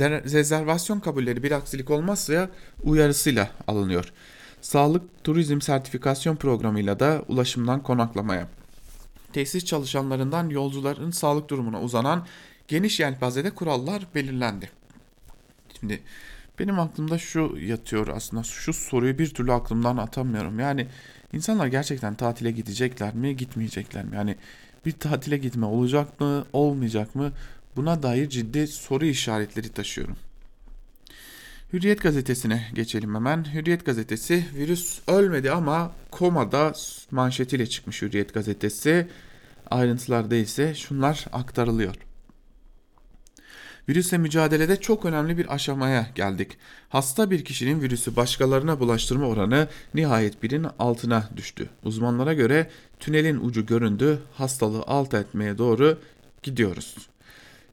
Rezervasyon 0.00 1.00
kabulleri 1.00 1.42
bir 1.42 1.52
aksilik 1.52 1.90
olmazsa 1.90 2.50
uyarısıyla 2.82 3.50
alınıyor. 3.68 4.12
Sağlık 4.60 5.24
Turizm 5.24 5.60
Sertifikasyon 5.60 6.36
Programı'yla 6.36 7.00
da 7.00 7.24
ulaşımdan 7.28 7.82
konaklamaya, 7.82 8.48
tesis 9.32 9.64
çalışanlarından 9.64 10.48
yolcuların 10.48 11.10
sağlık 11.10 11.50
durumuna 11.50 11.82
uzanan 11.82 12.26
geniş 12.70 13.00
yelpazede 13.00 13.50
kurallar 13.50 14.06
belirlendi. 14.14 14.70
Şimdi 15.80 16.02
benim 16.58 16.80
aklımda 16.80 17.18
şu 17.18 17.56
yatıyor 17.60 18.08
aslında 18.08 18.42
şu 18.42 18.72
soruyu 18.72 19.18
bir 19.18 19.34
türlü 19.34 19.52
aklımdan 19.52 19.96
atamıyorum. 19.96 20.58
Yani 20.58 20.86
insanlar 21.32 21.66
gerçekten 21.66 22.14
tatile 22.14 22.50
gidecekler 22.50 23.14
mi 23.14 23.36
gitmeyecekler 23.36 24.04
mi? 24.04 24.16
Yani 24.16 24.36
bir 24.86 24.92
tatile 24.92 25.36
gitme 25.36 25.66
olacak 25.66 26.20
mı 26.20 26.44
olmayacak 26.52 27.14
mı? 27.14 27.32
Buna 27.76 28.02
dair 28.02 28.28
ciddi 28.28 28.66
soru 28.66 29.04
işaretleri 29.04 29.68
taşıyorum. 29.68 30.16
Hürriyet 31.72 32.02
gazetesine 32.02 32.66
geçelim 32.74 33.14
hemen. 33.14 33.54
Hürriyet 33.54 33.86
gazetesi 33.86 34.44
virüs 34.54 35.00
ölmedi 35.08 35.50
ama 35.50 35.92
komada 36.10 36.72
manşetiyle 37.10 37.66
çıkmış 37.66 38.02
Hürriyet 38.02 38.34
gazetesi. 38.34 39.08
Ayrıntılarda 39.70 40.36
ise 40.36 40.74
şunlar 40.74 41.26
aktarılıyor. 41.32 42.09
Virüsle 43.90 44.18
mücadelede 44.18 44.80
çok 44.80 45.04
önemli 45.04 45.38
bir 45.38 45.54
aşamaya 45.54 46.06
geldik. 46.14 46.56
Hasta 46.88 47.30
bir 47.30 47.44
kişinin 47.44 47.82
virüsü 47.82 48.16
başkalarına 48.16 48.80
bulaştırma 48.80 49.26
oranı 49.26 49.68
nihayet 49.94 50.42
birin 50.42 50.66
altına 50.78 51.30
düştü. 51.36 51.70
Uzmanlara 51.84 52.34
göre 52.34 52.70
tünelin 53.00 53.40
ucu 53.44 53.66
göründü, 53.66 54.18
hastalığı 54.34 54.82
alt 54.86 55.14
etmeye 55.14 55.58
doğru 55.58 55.98
gidiyoruz. 56.42 56.96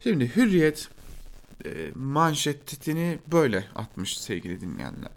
Şimdi 0.04 0.36
Hürriyet 0.36 0.88
e, 1.66 1.70
manşetini 1.96 3.20
böyle 3.32 3.64
atmış 3.76 4.18
sevgili 4.18 4.62
dinleyenler. 4.62 5.12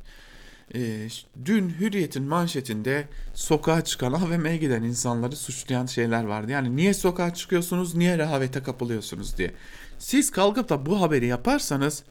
E, 0.74 1.08
dün 1.44 1.70
Hürriyet'in 1.80 2.22
manşetinde 2.22 3.08
sokağa 3.34 3.84
çıkan 3.84 4.12
AVM'ye 4.12 4.56
giden 4.56 4.82
insanları 4.82 5.36
suçlayan 5.36 5.86
şeyler 5.86 6.24
vardı. 6.24 6.52
Yani 6.52 6.76
niye 6.76 6.94
sokağa 6.94 7.34
çıkıyorsunuz, 7.34 7.94
niye 7.94 8.18
rehavete 8.18 8.62
kapılıyorsunuz 8.62 9.38
diye. 9.38 9.54
Siz 9.98 10.30
kalkıp 10.30 10.68
da 10.68 10.86
bu 10.86 11.00
haberi 11.00 11.26
yaparsanız 11.26 12.04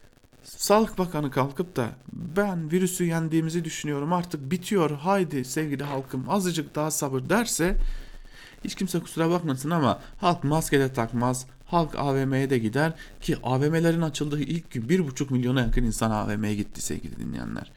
Sağlık 0.44 0.98
Bakanı 0.98 1.30
kalkıp 1.30 1.76
da 1.76 1.88
ben 2.12 2.72
virüsü 2.72 3.04
yendiğimizi 3.04 3.64
düşünüyorum 3.64 4.12
artık 4.12 4.50
bitiyor 4.50 4.90
haydi 4.90 5.44
sevgili 5.44 5.84
halkım 5.84 6.30
azıcık 6.30 6.74
daha 6.74 6.90
sabır 6.90 7.28
derse 7.28 7.76
hiç 8.64 8.74
kimse 8.74 9.00
kusura 9.00 9.30
bakmasın 9.30 9.70
ama 9.70 10.00
halk 10.18 10.44
maske 10.44 10.80
de 10.80 10.92
takmaz 10.92 11.46
halk 11.66 11.94
AVM'ye 11.98 12.50
de 12.50 12.58
gider 12.58 12.92
ki 13.20 13.36
AVM'lerin 13.42 14.00
açıldığı 14.00 14.40
ilk 14.40 14.70
gün 14.70 14.82
1,5 14.88 15.32
milyona 15.32 15.60
yakın 15.60 15.84
insan 15.84 16.10
AVM'ye 16.10 16.54
gitti 16.54 16.82
sevgili 16.82 17.16
dinleyenler. 17.16 17.72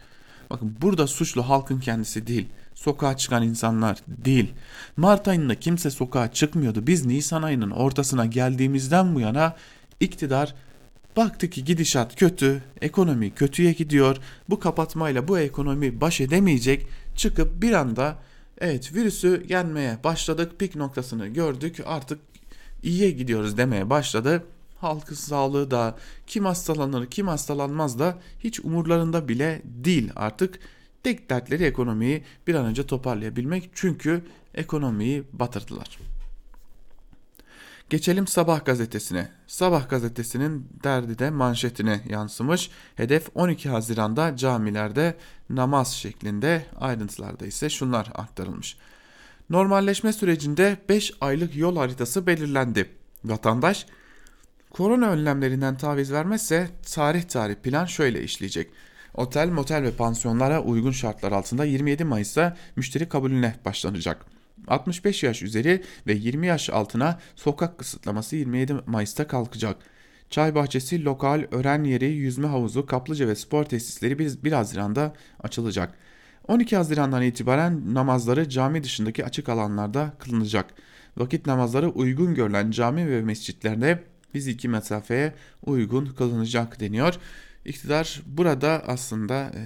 Bakın 0.53 0.75
burada 0.81 1.07
suçlu 1.07 1.49
halkın 1.49 1.79
kendisi 1.79 2.27
değil 2.27 2.47
sokağa 2.73 3.17
çıkan 3.17 3.43
insanlar 3.43 3.97
değil. 4.07 4.53
Mart 4.97 5.27
ayında 5.27 5.59
kimse 5.59 5.89
sokağa 5.89 6.31
çıkmıyordu. 6.31 6.87
Biz 6.87 7.05
Nisan 7.05 7.43
ayının 7.43 7.71
ortasına 7.71 8.25
geldiğimizden 8.25 9.15
bu 9.15 9.19
yana 9.19 9.55
iktidar 9.99 10.55
Baktı 11.17 11.49
ki 11.49 11.63
gidişat 11.63 12.15
kötü, 12.15 12.63
ekonomi 12.81 13.31
kötüye 13.31 13.71
gidiyor. 13.71 14.17
Bu 14.49 14.59
kapatmayla 14.59 15.27
bu 15.27 15.39
ekonomi 15.39 16.01
baş 16.01 16.21
edemeyecek. 16.21 16.87
Çıkıp 17.15 17.61
bir 17.61 17.71
anda 17.71 18.15
evet 18.57 18.93
virüsü 18.93 19.45
yenmeye 19.49 20.03
başladık. 20.03 20.59
Pik 20.59 20.75
noktasını 20.75 21.27
gördük. 21.27 21.79
Artık 21.85 22.19
iyiye 22.83 23.11
gidiyoruz 23.11 23.57
demeye 23.57 23.89
başladı. 23.89 24.43
Halkın 24.83 25.15
sağlığı 25.15 25.71
da 25.71 25.97
kim 26.27 26.45
hastalanır 26.45 27.05
kim 27.05 27.27
hastalanmaz 27.27 27.99
da 27.99 28.17
hiç 28.39 28.59
umurlarında 28.59 29.27
bile 29.27 29.61
değil 29.65 30.11
artık. 30.15 30.59
Tek 31.03 31.29
dertleri 31.29 31.63
ekonomiyi 31.63 32.23
bir 32.47 32.55
an 32.55 32.65
önce 32.65 32.87
toparlayabilmek 32.87 33.69
çünkü 33.73 34.25
ekonomiyi 34.53 35.23
batırdılar. 35.33 35.99
Geçelim 37.89 38.27
Sabah 38.27 38.65
gazetesine. 38.65 39.29
Sabah 39.47 39.89
gazetesinin 39.89 40.69
derdi 40.83 41.19
de 41.19 41.29
manşetine 41.29 42.01
yansımış. 42.09 42.69
Hedef 42.95 43.29
12 43.35 43.69
Haziran'da 43.69 44.37
camilerde 44.37 45.17
namaz 45.49 45.93
şeklinde 45.93 46.65
ayrıntılarda 46.79 47.45
ise 47.45 47.69
şunlar 47.69 48.07
aktarılmış. 48.15 48.77
Normalleşme 49.49 50.13
sürecinde 50.13 50.77
5 50.89 51.13
aylık 51.21 51.55
yol 51.55 51.77
haritası 51.77 52.27
belirlendi. 52.27 52.89
Vatandaş 53.25 53.85
korona 54.73 55.09
önlemlerinden 55.09 55.77
taviz 55.77 56.11
vermezse 56.11 56.69
tarih 56.93 57.23
tarih 57.23 57.55
plan 57.55 57.85
şöyle 57.85 58.23
işleyecek. 58.23 58.71
Otel, 59.13 59.49
motel 59.49 59.83
ve 59.83 59.91
pansiyonlara 59.91 60.61
uygun 60.61 60.91
şartlar 60.91 61.31
altında 61.31 61.65
27 61.65 62.03
Mayıs'ta 62.03 62.57
müşteri 62.75 63.09
kabulüne 63.09 63.55
başlanacak. 63.65 64.25
65 64.67 65.23
yaş 65.23 65.41
üzeri 65.41 65.83
ve 66.07 66.13
20 66.13 66.47
yaş 66.47 66.69
altına 66.69 67.19
sokak 67.35 67.77
kısıtlaması 67.77 68.35
27 68.35 68.73
Mayıs'ta 68.85 69.27
kalkacak. 69.27 69.77
Çay 70.29 70.55
bahçesi, 70.55 71.05
lokal, 71.05 71.45
öğren 71.51 71.83
yeri, 71.83 72.05
yüzme 72.05 72.47
havuzu, 72.47 72.85
kaplıca 72.85 73.27
ve 73.27 73.35
spor 73.35 73.63
tesisleri 73.63 74.19
1 74.19 74.51
Haziran'da 74.51 75.13
açılacak. 75.39 75.93
12 76.47 76.75
Haziran'dan 76.75 77.23
itibaren 77.23 77.93
namazları 77.93 78.49
cami 78.49 78.83
dışındaki 78.83 79.25
açık 79.25 79.49
alanlarda 79.49 80.13
kılınacak. 80.19 80.73
Vakit 81.17 81.45
namazları 81.45 81.89
uygun 81.89 82.35
görülen 82.35 82.71
cami 82.71 83.09
ve 83.09 83.21
mescitlerde 83.21 84.12
fiziki 84.33 84.69
mesafeye 84.69 85.33
uygun 85.65 86.05
kılınacak 86.05 86.79
deniyor. 86.79 87.13
İktidar 87.65 88.21
burada 88.25 88.83
aslında 88.87 89.51
e, 89.55 89.61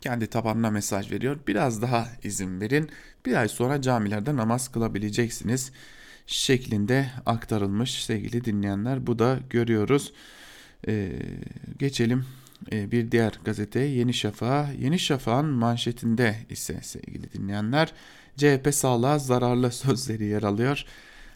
kendi 0.00 0.26
tabanına 0.26 0.70
mesaj 0.70 1.12
veriyor. 1.12 1.38
Biraz 1.46 1.82
daha 1.82 2.08
izin 2.22 2.60
verin. 2.60 2.90
Bir 3.26 3.34
ay 3.34 3.48
sonra 3.48 3.82
camilerde 3.82 4.36
namaz 4.36 4.72
kılabileceksiniz 4.72 5.72
şeklinde 6.26 7.10
aktarılmış 7.26 8.04
sevgili 8.04 8.44
dinleyenler. 8.44 9.06
Bu 9.06 9.18
da 9.18 9.38
görüyoruz. 9.50 10.12
Ee, 10.88 11.12
geçelim 11.78 12.24
ee, 12.72 12.90
bir 12.90 13.10
diğer 13.10 13.32
gazete 13.44 13.80
Yeni 13.80 14.14
Şafak'a. 14.14 14.68
Yeni 14.78 14.98
Şafak'ın 14.98 15.46
manşetinde 15.46 16.36
ise 16.50 16.78
sevgili 16.82 17.32
dinleyenler 17.32 17.92
CHP 18.36 18.74
sağlığa 18.74 19.18
zararlı 19.18 19.72
sözleri 19.72 20.24
yer 20.24 20.42
alıyor. 20.42 20.84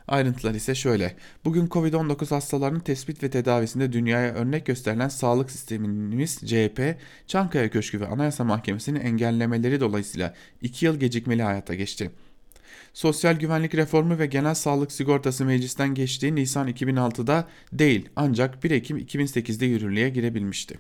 Ayrıntılar 0.09 0.55
ise 0.55 0.75
şöyle. 0.75 1.17
Bugün 1.45 1.67
Covid-19 1.67 2.29
hastalarının 2.31 2.81
tespit 2.81 3.23
ve 3.23 3.31
tedavisinde 3.31 3.93
dünyaya 3.93 4.35
örnek 4.35 4.67
gösterilen 4.67 5.09
sağlık 5.09 5.51
sistemimiz 5.51 6.37
CHP, 6.37 6.97
Çankaya 7.27 7.71
Köşkü 7.71 8.01
ve 8.01 8.07
Anayasa 8.07 8.45
Mahkemesi'nin 8.45 9.01
engellemeleri 9.01 9.81
dolayısıyla 9.81 10.35
2 10.63 10.87
yıl 10.87 10.97
gecikmeli 10.97 11.43
hayata 11.43 11.75
geçti. 11.75 12.11
Sosyal 12.95 13.35
Güvenlik 13.35 13.75
Reformu 13.75 14.19
ve 14.19 14.27
Genel 14.27 14.55
Sağlık 14.55 14.93
Sigortası 14.93 15.45
meclisten 15.45 15.95
geçtiği 15.95 16.35
Nisan 16.35 16.69
2006'da 16.69 17.49
değil 17.73 18.09
ancak 18.17 18.65
1 18.65 18.71
Ekim 18.71 18.99
2008'de 18.99 19.67
yürürlüğe 19.67 20.09
girebilmişti. 20.09 20.79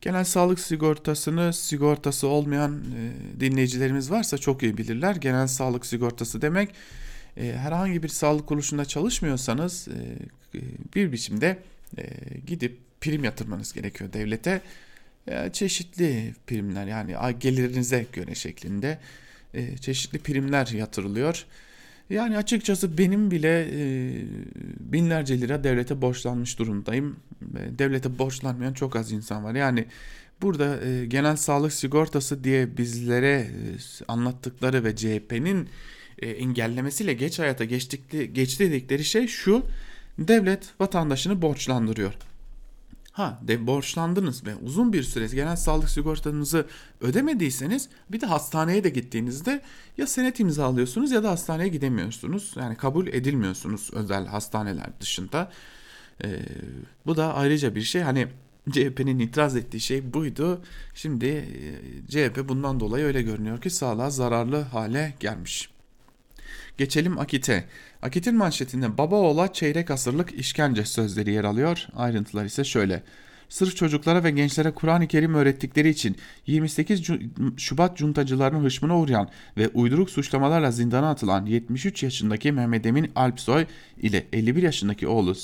Genel 0.00 0.24
sağlık 0.24 0.60
sigortasını 0.60 1.52
sigortası 1.52 2.28
olmayan 2.28 2.80
e, 2.80 3.40
dinleyicilerimiz 3.40 4.10
varsa 4.10 4.38
çok 4.38 4.62
iyi 4.62 4.78
bilirler. 4.78 5.16
Genel 5.16 5.46
sağlık 5.46 5.86
sigortası 5.86 6.42
demek 6.42 6.74
e, 7.36 7.52
herhangi 7.52 8.02
bir 8.02 8.08
sağlık 8.08 8.46
kuruluşunda 8.46 8.84
çalışmıyorsanız 8.84 9.88
e, 9.88 9.98
bir 10.94 11.12
biçimde 11.12 11.58
e, 11.98 12.04
gidip 12.46 12.78
prim 13.00 13.24
yatırmanız 13.24 13.72
gerekiyor 13.72 14.12
devlete. 14.12 14.60
E, 15.26 15.52
çeşitli 15.52 16.34
primler 16.46 16.86
yani 16.86 17.38
gelirinize 17.38 18.06
göre 18.12 18.34
şeklinde 18.34 18.98
e, 19.54 19.76
çeşitli 19.76 20.18
primler 20.18 20.66
yatırılıyor. 20.66 21.46
Yani 22.10 22.36
açıkçası 22.36 22.98
benim 22.98 23.30
bile 23.30 23.68
e, 23.72 24.14
binlerce 24.80 25.40
lira 25.40 25.64
devlete 25.64 26.02
borçlanmış 26.02 26.58
durumdayım. 26.58 27.16
E, 27.42 27.78
devlete 27.78 28.18
borçlanmayan 28.18 28.72
çok 28.72 28.96
az 28.96 29.12
insan 29.12 29.44
var. 29.44 29.54
Yani 29.54 29.84
burada 30.42 30.84
e, 30.84 31.06
genel 31.06 31.36
sağlık 31.36 31.72
sigortası 31.72 32.44
diye 32.44 32.76
bizlere 32.76 33.32
e, 33.32 33.48
anlattıkları 34.08 34.84
ve 34.84 34.96
CHP'nin 34.96 35.68
e, 36.18 36.30
engellemesiyle 36.30 37.12
geç 37.12 37.38
hayata 37.38 37.64
geçtikli, 37.64 38.32
geçti 38.32 38.70
dedikleri 38.70 39.04
şey 39.04 39.26
şu. 39.26 39.62
Devlet 40.18 40.80
vatandaşını 40.80 41.42
borçlandırıyor. 41.42 42.14
Ha 43.12 43.38
de 43.42 43.66
borçlandınız 43.66 44.46
ve 44.46 44.56
uzun 44.56 44.92
bir 44.92 45.02
süre 45.02 45.26
genel 45.26 45.56
sağlık 45.56 45.90
sigortanızı 45.90 46.66
ödemediyseniz 47.00 47.88
bir 48.08 48.20
de 48.20 48.26
hastaneye 48.26 48.84
de 48.84 48.88
gittiğinizde 48.88 49.62
ya 49.98 50.06
senet 50.06 50.40
imzalıyorsunuz 50.40 51.12
ya 51.12 51.22
da 51.22 51.30
hastaneye 51.30 51.68
gidemiyorsunuz. 51.68 52.54
Yani 52.56 52.76
kabul 52.76 53.06
edilmiyorsunuz 53.06 53.90
özel 53.92 54.26
hastaneler 54.26 55.00
dışında. 55.00 55.52
Ee, 56.24 56.42
bu 57.06 57.16
da 57.16 57.34
ayrıca 57.34 57.74
bir 57.74 57.82
şey 57.82 58.02
hani 58.02 58.28
CHP'nin 58.70 59.18
itiraz 59.18 59.56
ettiği 59.56 59.80
şey 59.80 60.14
buydu. 60.14 60.60
Şimdi 60.94 61.26
e, 61.26 62.08
CHP 62.08 62.48
bundan 62.48 62.80
dolayı 62.80 63.04
öyle 63.04 63.22
görünüyor 63.22 63.60
ki 63.60 63.70
sağlığa 63.70 64.10
zararlı 64.10 64.60
hale 64.60 65.14
gelmiş. 65.20 65.75
Geçelim 66.78 67.18
Akit'e. 67.18 67.64
Akit'in 68.02 68.36
manşetinde 68.36 68.98
baba 68.98 69.16
oğla 69.16 69.52
çeyrek 69.52 69.90
asırlık 69.90 70.32
işkence 70.32 70.84
sözleri 70.84 71.32
yer 71.32 71.44
alıyor. 71.44 71.86
Ayrıntılar 71.96 72.44
ise 72.44 72.64
şöyle. 72.64 73.02
Sırf 73.48 73.76
çocuklara 73.76 74.24
ve 74.24 74.30
gençlere 74.30 74.70
Kur'an-ı 74.70 75.06
Kerim 75.08 75.34
öğrettikleri 75.34 75.88
için 75.88 76.16
28 76.46 77.02
Şubat 77.56 77.96
cuntacılarının 77.96 78.64
hışmına 78.64 78.98
uğrayan 78.98 79.28
ve 79.56 79.68
uyduruk 79.68 80.10
suçlamalarla 80.10 80.70
zindana 80.70 81.10
atılan 81.10 81.46
73 81.46 82.02
yaşındaki 82.02 82.52
Mehmet 82.52 82.86
Emin 82.86 83.12
Alpsoy 83.14 83.66
ile 84.02 84.26
51 84.32 84.62
yaşındaki 84.62 85.08
oğlu 85.08 85.34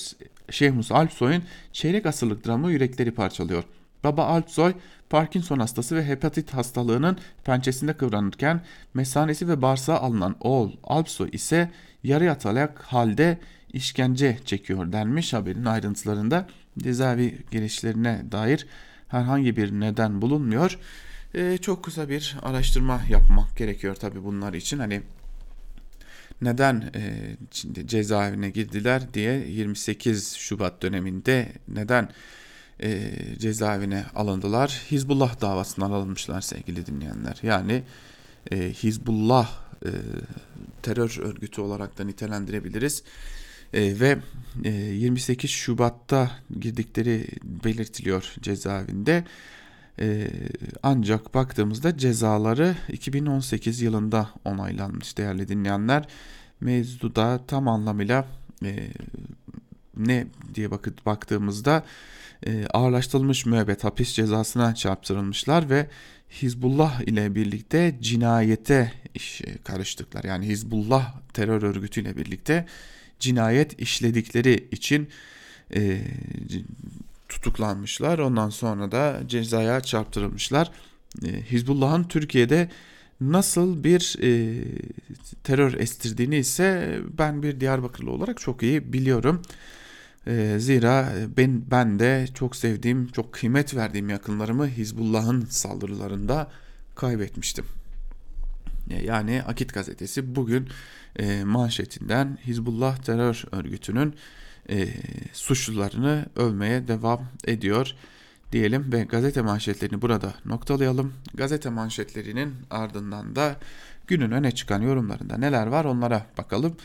Şehmus 0.50 0.92
Alpsoy'un 0.92 1.42
çeyrek 1.72 2.06
asırlık 2.06 2.46
dramı 2.46 2.72
yürekleri 2.72 3.10
parçalıyor. 3.10 3.64
Baba 4.04 4.24
Alpsoy 4.24 4.72
Parkinson 5.12 5.58
hastası 5.58 5.96
ve 5.96 6.04
hepatit 6.04 6.54
hastalığının 6.54 7.18
pençesinde 7.44 7.92
kıvranırken 7.92 8.60
mesanesi 8.94 9.48
ve 9.48 9.62
bağırsağı 9.62 9.98
alınan 9.98 10.36
oğul 10.40 10.72
Alpsoy 10.84 11.28
ise 11.32 11.70
yarı 12.04 12.24
yatalak 12.24 12.82
halde 12.82 13.38
işkence 13.72 14.38
çekiyor 14.44 14.92
denmiş 14.92 15.32
haberin 15.32 15.64
ayrıntılarında 15.64 16.46
cezaevi 16.78 17.38
girişlerine 17.50 18.22
dair 18.32 18.66
herhangi 19.08 19.56
bir 19.56 19.72
neden 19.72 20.22
bulunmuyor. 20.22 20.78
Ee, 21.34 21.58
çok 21.58 21.84
kısa 21.84 22.08
bir 22.08 22.36
araştırma 22.42 23.00
yapmak 23.10 23.56
gerekiyor 23.56 23.94
tabi 23.94 24.24
bunlar 24.24 24.52
için 24.52 24.78
hani 24.78 25.02
neden 26.42 26.90
e, 26.94 27.36
cezaevine 27.86 28.50
girdiler 28.50 29.14
diye 29.14 29.48
28 29.48 30.32
Şubat 30.32 30.82
döneminde 30.82 31.52
neden 31.68 32.08
e, 32.80 33.12
cezaevine 33.38 34.04
alındılar. 34.14 34.82
Hizbullah 34.90 35.40
davasından 35.40 35.90
alınmışlar 35.90 36.40
sevgili 36.40 36.86
dinleyenler. 36.86 37.38
Yani 37.42 37.82
e, 38.50 38.72
Hizbullah 38.72 39.50
e, 39.84 39.90
terör 40.82 41.18
örgütü 41.22 41.60
olarak 41.60 41.98
da 41.98 42.04
nitelendirebiliriz. 42.04 43.02
E, 43.72 44.00
ve 44.00 44.18
e, 44.64 44.70
28 44.70 45.50
Şubat'ta 45.50 46.30
girdikleri 46.60 47.26
belirtiliyor 47.44 48.34
cezaevinde. 48.40 49.24
E, 49.98 50.30
ancak 50.82 51.34
baktığımızda 51.34 51.98
cezaları 51.98 52.76
2018 52.88 53.82
yılında 53.82 54.30
onaylanmış 54.44 55.18
değerli 55.18 55.48
dinleyenler. 55.48 56.08
Mevzuda 56.60 57.40
tam 57.46 57.68
anlamıyla 57.68 58.26
e, 58.64 58.88
ne 59.96 60.26
diye 60.54 60.70
bakıp 60.70 61.06
baktığımızda 61.06 61.84
e, 62.46 62.66
ağırlaştırılmış 62.66 63.46
müebbet 63.46 63.84
hapis 63.84 64.12
cezasına 64.12 64.74
çarptırılmışlar 64.74 65.70
ve 65.70 65.86
Hizbullah 66.42 67.00
ile 67.00 67.34
birlikte 67.34 67.98
cinayete 68.00 68.92
iş, 69.14 69.42
karıştıklar. 69.64 70.24
Yani 70.24 70.46
Hizbullah 70.46 71.14
terör 71.32 71.62
örgütüyle 71.62 72.16
birlikte 72.16 72.66
cinayet 73.20 73.80
işledikleri 73.80 74.68
için 74.70 75.08
e, 75.74 76.00
tutuklanmışlar. 77.28 78.18
Ondan 78.18 78.50
sonra 78.50 78.92
da 78.92 79.20
cezaya 79.26 79.80
çarptırılmışlar. 79.80 80.70
E, 81.24 81.42
Hizbullah'ın 81.50 82.04
Türkiye'de 82.04 82.68
nasıl 83.20 83.84
bir 83.84 84.16
e, 84.22 84.64
terör 85.44 85.74
estirdiğini 85.74 86.36
ise 86.36 86.98
ben 87.18 87.42
bir 87.42 87.60
Diyarbakırlı 87.60 88.10
olarak 88.10 88.40
çok 88.40 88.62
iyi 88.62 88.92
biliyorum. 88.92 89.42
E, 90.26 90.56
zira 90.58 91.12
ben, 91.36 91.70
ben 91.70 91.98
de 91.98 92.28
çok 92.34 92.56
sevdiğim, 92.56 93.08
çok 93.08 93.32
kıymet 93.32 93.76
verdiğim 93.76 94.08
yakınlarımı 94.08 94.66
Hizbullah'ın 94.66 95.44
saldırılarında 95.44 96.50
kaybetmiştim. 96.94 97.64
E, 98.90 99.04
yani 99.04 99.42
Akit 99.42 99.74
gazetesi 99.74 100.36
bugün 100.36 100.68
e, 101.18 101.44
manşetinden 101.44 102.38
Hizbullah 102.44 102.96
terör 102.96 103.44
örgütünün 103.52 104.14
e, 104.70 104.88
suçlularını 105.32 106.26
övmeye 106.36 106.88
devam 106.88 107.28
ediyor 107.46 107.94
diyelim 108.52 108.92
ve 108.92 109.04
gazete 109.04 109.42
manşetlerini 109.42 110.02
burada 110.02 110.34
noktalayalım. 110.44 111.14
Gazete 111.34 111.70
manşetlerinin 111.70 112.54
ardından 112.70 113.36
da 113.36 113.56
günün 114.06 114.30
öne 114.30 114.50
çıkan 114.50 114.82
yorumlarında 114.82 115.36
neler 115.36 115.66
var 115.66 115.84
onlara 115.84 116.26
bakalım. 116.38 116.76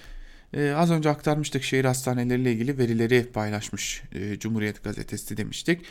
Ee, 0.54 0.72
az 0.72 0.92
önce 0.92 1.10
aktarmıştık 1.10 1.64
şehir 1.64 1.86
hastaneleriyle 1.86 2.52
ilgili 2.52 2.78
verileri 2.78 3.32
paylaşmış 3.34 4.04
e, 4.12 4.40
Cumhuriyet 4.40 4.84
Gazetesi 4.84 5.38
demiştik. 5.38 5.82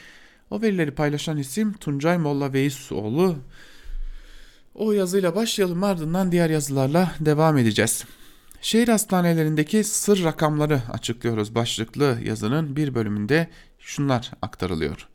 O 0.51 0.63
verileri 0.63 0.91
paylaşan 0.91 1.37
isim 1.37 1.73
Tuncay 1.73 2.19
Molla 2.19 2.53
Veisoğlu. 2.53 3.37
O 4.75 4.93
yazıyla 4.93 5.35
başlayalım 5.35 5.85
ardından 5.85 6.33
diğer 6.33 6.51
yazılarla 6.51 7.13
devam 7.21 7.59
edeceğiz. 7.59 8.05
Şehir 8.63 8.89
hastanelerindeki 8.89 9.85
sır 9.85 10.25
rakamları 10.25 10.83
açıklıyoruz 10.93 11.55
başlıklı 11.55 12.19
yazının 12.25 12.77
bir 12.77 12.95
bölümünde 12.95 13.49
şunlar 13.79 14.33
aktarılıyor. 14.43 15.09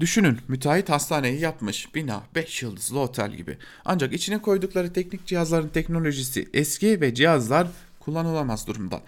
Düşünün 0.00 0.38
müteahhit 0.48 0.90
hastaneyi 0.90 1.40
yapmış 1.40 1.94
bina 1.94 2.22
5 2.34 2.62
yıldızlı 2.62 3.00
otel 3.00 3.32
gibi. 3.32 3.58
Ancak 3.84 4.12
içine 4.12 4.42
koydukları 4.42 4.92
teknik 4.92 5.26
cihazların 5.26 5.68
teknolojisi 5.68 6.48
eski 6.54 7.00
ve 7.00 7.14
cihazlar 7.14 7.68
kullanılamaz 8.00 8.66
durumda. 8.66 9.00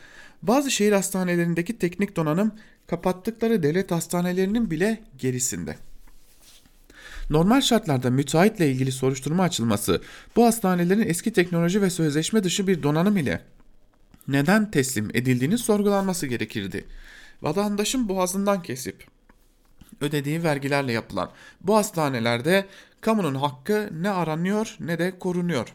Bazı 0.42 0.70
şehir 0.70 0.92
hastanelerindeki 0.92 1.78
teknik 1.78 2.16
donanım 2.16 2.52
kapattıkları 2.86 3.62
devlet 3.62 3.90
hastanelerinin 3.90 4.70
bile 4.70 5.02
gerisinde. 5.18 5.76
Normal 7.30 7.60
şartlarda 7.60 8.10
müteahhitle 8.10 8.70
ilgili 8.70 8.92
soruşturma 8.92 9.42
açılması 9.42 10.02
bu 10.36 10.44
hastanelerin 10.44 11.08
eski 11.08 11.32
teknoloji 11.32 11.82
ve 11.82 11.90
sözleşme 11.90 12.44
dışı 12.44 12.66
bir 12.66 12.82
donanım 12.82 13.16
ile 13.16 13.40
neden 14.28 14.70
teslim 14.70 15.10
edildiğini 15.14 15.58
sorgulanması 15.58 16.26
gerekirdi. 16.26 16.84
Vatandaşın 17.42 18.08
boğazından 18.08 18.62
kesip 18.62 19.13
ödediği 20.00 20.44
vergilerle 20.44 20.92
yapılan 20.92 21.30
bu 21.60 21.76
hastanelerde 21.76 22.66
kamunun 23.00 23.34
hakkı 23.34 23.88
ne 23.92 24.10
aranıyor 24.10 24.76
ne 24.80 24.98
de 24.98 25.18
korunuyor. 25.18 25.74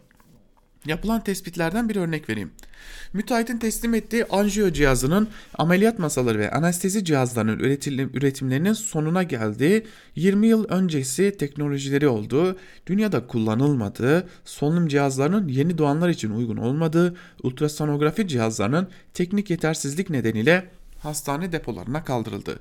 Yapılan 0.86 1.24
tespitlerden 1.24 1.90
bir 1.90 1.96
örnek 1.96 2.30
vereyim. 2.30 2.52
Müteahhitin 3.14 3.58
teslim 3.58 3.94
ettiği 3.94 4.26
anjiyo 4.26 4.72
cihazının 4.72 5.28
ameliyat 5.58 6.00
masaları 6.00 6.40
ve 6.40 6.52
anestezi 6.52 7.06
cihazlarının 7.06 7.60
üretimlerinin 8.14 8.74
sonuna 8.74 9.24
geldiği 9.24 9.88
20 10.16 10.48
yıl 10.48 10.66
öncesi 10.70 11.38
teknolojileri 11.38 12.08
olduğu, 12.08 12.58
dünyada 12.88 13.28
kullanılmadığı, 13.28 14.30
solunum 14.46 14.88
cihazlarının 14.88 15.48
yeni 15.48 15.78
doğanlar 15.78 16.10
için 16.10 16.32
uygun 16.32 16.58
olmadığı, 16.58 17.16
ultrasonografi 17.44 18.28
cihazlarının 18.28 18.88
teknik 19.14 19.50
yetersizlik 19.50 20.10
nedeniyle 20.10 20.70
hastane 21.00 21.52
depolarına 21.52 22.04
kaldırıldı. 22.04 22.60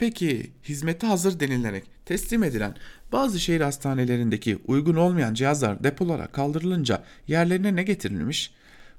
Peki 0.00 0.50
hizmete 0.64 1.06
hazır 1.06 1.40
denilerek 1.40 1.84
teslim 2.06 2.44
edilen 2.44 2.74
bazı 3.12 3.40
şehir 3.40 3.60
hastanelerindeki 3.60 4.58
uygun 4.66 4.94
olmayan 4.94 5.34
cihazlar 5.34 5.84
depolara 5.84 6.26
kaldırılınca 6.26 7.04
yerlerine 7.28 7.76
ne 7.76 7.82
getirilmiş? 7.82 8.50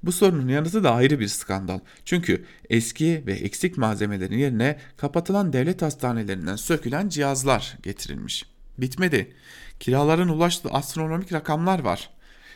Bu 0.03 0.11
sorunun 0.11 0.47
yanıtı 0.47 0.83
da 0.83 0.93
ayrı 0.93 1.19
bir 1.19 1.27
skandal. 1.27 1.79
Çünkü 2.05 2.45
eski 2.69 3.23
ve 3.25 3.33
eksik 3.33 3.77
malzemelerin 3.77 4.37
yerine 4.37 4.79
kapatılan 4.97 5.53
devlet 5.53 5.81
hastanelerinden 5.81 6.55
sökülen 6.55 7.09
cihazlar 7.09 7.77
getirilmiş. 7.83 8.45
Bitmedi. 8.77 9.33
Kiraların 9.79 10.29
ulaştığı 10.29 10.69
astronomik 10.69 11.33
rakamlar 11.33 11.79
var. 11.79 12.09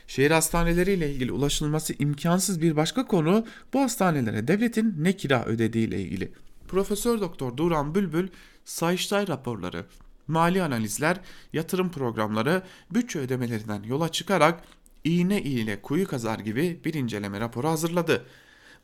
Şehir 0.07 0.31
hastaneleriyle 0.31 1.11
ilgili 1.11 1.31
ulaşılması 1.31 1.93
imkansız 1.99 2.61
bir 2.61 2.75
başka 2.75 3.07
konu 3.07 3.45
bu 3.73 3.81
hastanelere 3.81 4.47
devletin 4.47 4.95
ne 4.97 5.13
kira 5.13 5.45
ödediği 5.45 5.87
ile 5.87 6.01
ilgili. 6.01 6.31
Profesör 6.67 7.21
Doktor 7.21 7.57
Duran 7.57 7.95
Bülbül, 7.95 8.27
Sayıştay 8.65 9.27
raporları, 9.27 9.85
mali 10.27 10.63
analizler, 10.63 11.17
yatırım 11.53 11.91
programları, 11.91 12.63
bütçe 12.91 13.19
ödemelerinden 13.19 13.83
yola 13.83 14.11
çıkarak 14.11 14.63
iğne 15.03 15.41
ile 15.41 15.81
kuyu 15.81 16.07
kazar 16.07 16.39
gibi 16.39 16.79
bir 16.85 16.93
inceleme 16.93 17.39
raporu 17.39 17.67
hazırladı. 17.67 18.25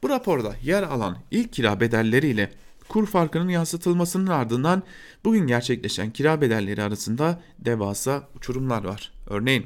Bu 0.04 0.10
raporda 0.10 0.56
yer 0.64 0.84
alan 0.84 1.18
ilk 1.32 1.54
kira 1.54 1.80
bedelleriyle 1.80 2.52
kur 2.90 3.08
farkının 3.08 3.50
yansıtılmasının 3.50 4.28
ardından 4.28 4.84
bugün 5.26 5.48
gerçekleşen 5.48 6.12
kira 6.12 6.42
bedelleri 6.42 6.84
arasında 6.84 7.42
devasa 7.60 8.30
uçurumlar 8.36 8.84
var. 8.84 9.12
Örneğin 9.28 9.66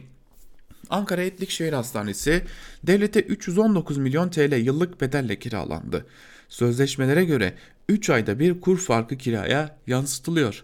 Ankara 0.90 1.22
Etlik 1.22 1.50
Şehir 1.50 1.74
Hastanesi 1.74 2.44
devlete 2.84 3.22
319 3.22 3.98
milyon 3.98 4.30
TL 4.30 4.54
yıllık 4.54 5.02
bedelle 5.02 5.40
kiralandı. 5.40 6.06
Sözleşmelere 6.50 7.26
göre 7.26 7.56
3 7.90 8.10
ayda 8.10 8.40
bir 8.40 8.62
kur 8.62 8.78
farkı 8.78 9.18
kiraya 9.18 9.78
yansıtılıyor. 9.88 10.64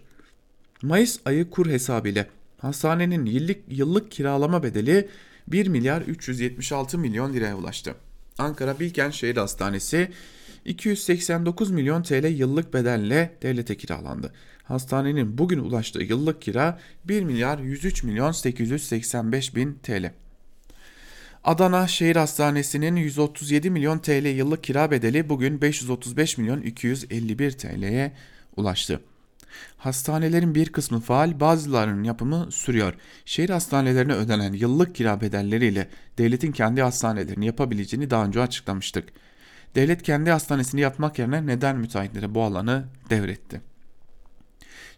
Mayıs 0.82 1.18
ayı 1.24 1.50
kur 1.50 1.66
hesabıyla 1.66 2.26
hastanenin 2.58 3.26
yıllık, 3.26 3.58
yıllık 3.68 4.10
kiralama 4.10 4.62
bedeli 4.62 5.08
1 5.48 5.66
milyar 5.66 6.02
376 6.02 6.98
milyon 6.98 7.32
liraya 7.34 7.56
ulaştı. 7.56 7.94
Ankara 8.38 8.80
Bilkent 8.80 9.14
Şehir 9.14 9.36
Hastanesi 9.36 10.08
289 10.64 11.70
milyon 11.70 12.02
TL 12.02 12.26
yıllık 12.26 12.74
bedelle 12.74 13.38
devlete 13.42 13.76
kiralandı. 13.76 14.32
Hastanenin 14.62 15.38
bugün 15.38 15.58
ulaştığı 15.58 16.02
yıllık 16.02 16.42
kira 16.42 16.78
1 17.04 17.22
milyar 17.22 17.58
103 17.58 18.02
milyon 18.02 18.32
885 18.32 19.56
bin 19.56 19.74
TL. 19.82 20.21
Adana 21.44 21.88
Şehir 21.88 22.16
Hastanesi'nin 22.16 22.96
137 22.96 23.70
milyon 23.70 23.98
TL 23.98 24.26
yıllık 24.26 24.64
kira 24.64 24.90
bedeli 24.90 25.28
bugün 25.28 25.60
535 25.60 26.38
milyon 26.38 26.62
251 26.62 27.50
TL'ye 27.50 28.12
ulaştı. 28.56 29.00
Hastanelerin 29.76 30.54
bir 30.54 30.72
kısmı 30.72 31.00
faal, 31.00 31.40
bazılarının 31.40 32.04
yapımı 32.04 32.52
sürüyor. 32.52 32.94
Şehir 33.24 33.50
hastanelerine 33.50 34.12
ödenen 34.12 34.52
yıllık 34.52 34.94
kira 34.94 35.20
bedelleriyle 35.20 35.88
devletin 36.18 36.52
kendi 36.52 36.82
hastanelerini 36.82 37.46
yapabileceğini 37.46 38.10
daha 38.10 38.24
önce 38.24 38.40
açıklamıştık. 38.40 39.08
Devlet 39.74 40.02
kendi 40.02 40.30
hastanesini 40.30 40.80
yapmak 40.80 41.18
yerine 41.18 41.46
neden 41.46 41.76
müteahhitlere 41.76 42.34
bu 42.34 42.42
alanı 42.42 42.84
devretti? 43.10 43.60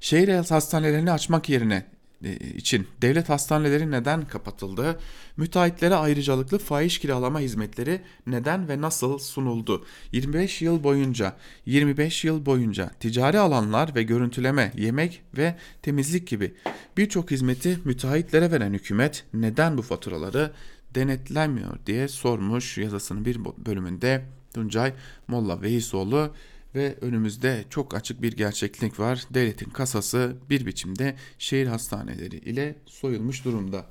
Şehir 0.00 0.28
hastanelerini 0.28 1.12
açmak 1.12 1.48
yerine 1.48 1.93
için 2.32 2.86
devlet 3.02 3.28
hastaneleri 3.28 3.90
neden 3.90 4.28
kapatıldı? 4.28 4.98
Müteahhitlere 5.36 5.94
ayrıcalıklı 5.94 6.58
fahiş 6.58 6.98
kiralama 6.98 7.40
hizmetleri 7.40 8.00
neden 8.26 8.68
ve 8.68 8.80
nasıl 8.80 9.18
sunuldu? 9.18 9.84
25 10.12 10.62
yıl 10.62 10.84
boyunca 10.84 11.36
25 11.66 12.24
yıl 12.24 12.46
boyunca 12.46 12.90
ticari 13.00 13.38
alanlar 13.38 13.94
ve 13.94 14.02
görüntüleme, 14.02 14.72
yemek 14.76 15.22
ve 15.36 15.56
temizlik 15.82 16.26
gibi 16.26 16.54
birçok 16.96 17.30
hizmeti 17.30 17.78
müteahhitlere 17.84 18.50
veren 18.50 18.72
hükümet 18.72 19.24
neden 19.34 19.78
bu 19.78 19.82
faturaları 19.82 20.52
denetlenmiyor 20.94 21.78
diye 21.86 22.08
sormuş 22.08 22.78
yazısının 22.78 23.24
bir 23.24 23.38
bölümünde 23.44 24.24
Tuncay 24.54 24.92
Molla 25.28 25.62
Veisoğlu 25.62 26.34
ve 26.74 26.96
önümüzde 27.00 27.64
çok 27.70 27.94
açık 27.94 28.22
bir 28.22 28.32
gerçeklik 28.32 29.00
var. 29.00 29.24
Devletin 29.30 29.70
kasası 29.70 30.36
bir 30.50 30.66
biçimde 30.66 31.14
şehir 31.38 31.66
hastaneleri 31.66 32.36
ile 32.36 32.74
soyulmuş 32.86 33.44
durumda. 33.44 33.86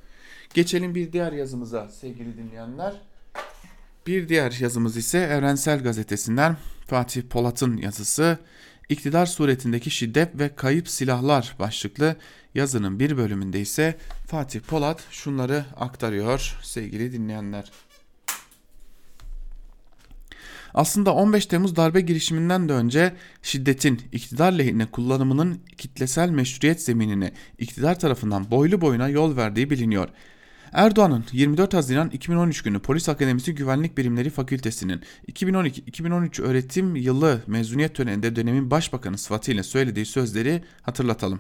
Geçelim 0.54 0.96
bir 0.96 1.13
diğer 1.13 1.32
yazımıza 1.32 1.89
sevgili 1.89 2.38
dinleyenler. 2.38 3.02
Bir 4.08 4.30
diğer 4.30 4.52
yazımız 4.60 4.98
ise 4.98 5.17
Evrensel 5.17 5.84
Gazetesi'nden 5.84 6.58
Fatih 6.88 7.22
Polat'ın 7.22 7.78
yazısı 7.78 8.38
İktidar 8.89 9.26
suretindeki 9.26 9.91
şiddet 9.91 10.39
ve 10.39 10.56
kayıp 10.56 10.89
silahlar 10.89 11.56
başlıklı 11.60 12.15
yazının 12.56 13.00
bir 13.00 13.17
bölümünde 13.17 13.60
ise 13.60 13.97
Fatih 14.28 14.60
Polat 14.60 15.03
şunları 15.12 15.66
aktarıyor 15.76 16.60
sevgili 16.64 17.12
dinleyenler. 17.12 17.72
Aslında 20.74 21.13
15 21.13 21.45
Temmuz 21.45 21.76
darbe 21.76 22.01
girişiminden 22.01 22.69
de 22.69 22.74
önce 22.74 23.13
şiddetin 23.41 24.01
iktidar 24.11 24.51
lehine 24.51 24.86
kullanımının 24.86 25.59
kitlesel 25.78 26.30
meşruiyet 26.30 26.82
zeminine 26.82 27.32
iktidar 27.59 27.99
tarafından 27.99 28.51
boylu 28.51 28.82
boyuna 28.82 29.09
yol 29.09 29.38
verdiği 29.38 29.69
biliniyor. 29.69 30.09
Erdoğan'ın 30.74 31.24
24 31.32 31.74
Haziran 31.74 32.09
2013 32.09 32.61
günü 32.61 32.80
Polis 32.80 33.09
Akademisi 33.09 33.55
Güvenlik 33.55 33.97
Birimleri 33.97 34.30
Fakültesi'nin 34.30 35.01
2012-2013 35.32 36.41
öğretim 36.41 36.95
yılı 36.95 37.41
mezuniyet 37.47 37.95
töreninde 37.95 38.36
dönemin 38.36 38.71
başbakanı 38.71 39.17
sıfatıyla 39.17 39.63
söylediği 39.63 40.05
sözleri 40.05 40.63
hatırlatalım. 40.82 41.39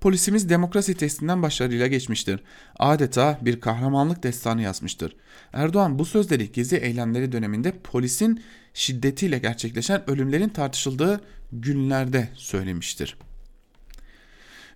Polisimiz 0.00 0.48
demokrasi 0.48 0.94
testinden 0.94 1.42
başarıyla 1.42 1.86
geçmiştir. 1.86 2.40
Adeta 2.78 3.38
bir 3.42 3.60
kahramanlık 3.60 4.22
destanı 4.22 4.62
yazmıştır. 4.62 5.16
Erdoğan 5.52 5.98
bu 5.98 6.04
sözleri 6.04 6.52
gezi 6.52 6.76
eylemleri 6.76 7.32
döneminde 7.32 7.72
polisin 7.84 8.42
şiddetiyle 8.74 9.38
gerçekleşen 9.38 10.10
ölümlerin 10.10 10.48
tartışıldığı 10.48 11.20
günlerde 11.52 12.28
söylemiştir. 12.34 13.16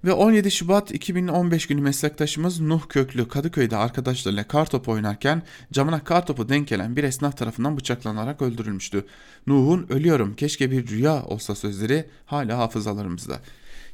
Ve 0.05 0.13
17 0.13 0.51
Şubat 0.51 0.95
2015 0.95 1.67
günü 1.67 1.81
meslektaşımız 1.81 2.61
Nuh 2.61 2.89
Köklü 2.89 3.29
Kadıköy'de 3.29 3.77
arkadaşlarıyla 3.77 4.45
kartopu 4.45 4.93
oynarken 4.93 5.43
camına 5.73 6.05
kartopu 6.05 6.49
denk 6.49 6.69
gelen 6.69 6.97
bir 6.97 7.05
esnaf 7.05 7.37
tarafından 7.37 7.77
bıçaklanarak 7.77 8.43
öldürülmüştü. 8.43 9.05
Nuh'un 9.47 9.87
ölüyorum 9.89 10.37
keşke 10.37 10.71
bir 10.71 10.89
rüya 10.89 11.25
olsa 11.25 11.55
sözleri 11.55 12.05
hala 12.27 12.59
hafızalarımızda. 12.59 13.41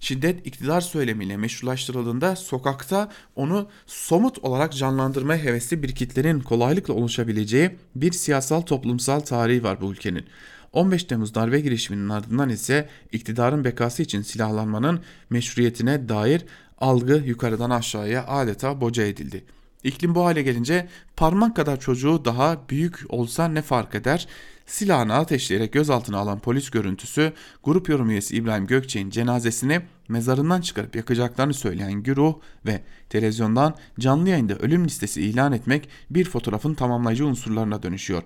Şiddet 0.02 0.46
iktidar 0.46 0.80
söylemiyle 0.80 1.36
meşrulaştırıldığında 1.36 2.36
sokakta 2.36 3.10
onu 3.36 3.68
somut 3.86 4.38
olarak 4.38 4.72
canlandırmaya 4.72 5.42
hevesli 5.42 5.82
bir 5.82 5.94
kitlenin 5.94 6.40
kolaylıkla 6.40 6.94
oluşabileceği 6.94 7.70
bir 7.96 8.12
siyasal 8.12 8.60
toplumsal 8.60 9.20
tarihi 9.20 9.64
var 9.64 9.80
bu 9.80 9.92
ülkenin. 9.92 10.24
15 10.72 11.04
Temmuz 11.04 11.34
darbe 11.34 11.60
girişiminin 11.60 12.08
ardından 12.08 12.48
ise 12.48 12.88
iktidarın 13.12 13.64
bekası 13.64 14.02
için 14.02 14.22
silahlanmanın 14.22 15.00
meşruiyetine 15.30 16.08
dair 16.08 16.44
algı 16.78 17.22
yukarıdan 17.26 17.70
aşağıya 17.70 18.26
adeta 18.26 18.80
boca 18.80 19.02
edildi. 19.02 19.44
İklim 19.84 20.14
bu 20.14 20.24
hale 20.24 20.42
gelince 20.42 20.88
parmak 21.16 21.56
kadar 21.56 21.80
çocuğu 21.80 22.24
daha 22.24 22.68
büyük 22.68 23.00
olsa 23.08 23.48
ne 23.48 23.62
fark 23.62 23.94
eder? 23.94 24.28
Silahını 24.66 25.14
ateşleyerek 25.14 25.72
gözaltına 25.72 26.18
alan 26.18 26.38
polis 26.38 26.70
görüntüsü 26.70 27.32
grup 27.64 27.88
yorum 27.88 28.10
üyesi 28.10 28.36
İbrahim 28.36 28.66
Gökçe'nin 28.66 29.10
cenazesini 29.10 29.80
mezarından 30.08 30.60
çıkarıp 30.60 30.96
yakacaklarını 30.96 31.54
söyleyen 31.54 31.92
güruh 31.92 32.34
ve 32.66 32.82
televizyondan 33.08 33.74
canlı 34.00 34.28
yayında 34.28 34.54
ölüm 34.54 34.84
listesi 34.84 35.22
ilan 35.22 35.52
etmek 35.52 35.88
bir 36.10 36.24
fotoğrafın 36.24 36.74
tamamlayıcı 36.74 37.26
unsurlarına 37.26 37.82
dönüşüyor. 37.82 38.22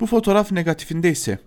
Bu 0.00 0.06
fotoğraf 0.06 0.52
negatifinde 0.52 1.10
ise 1.10 1.38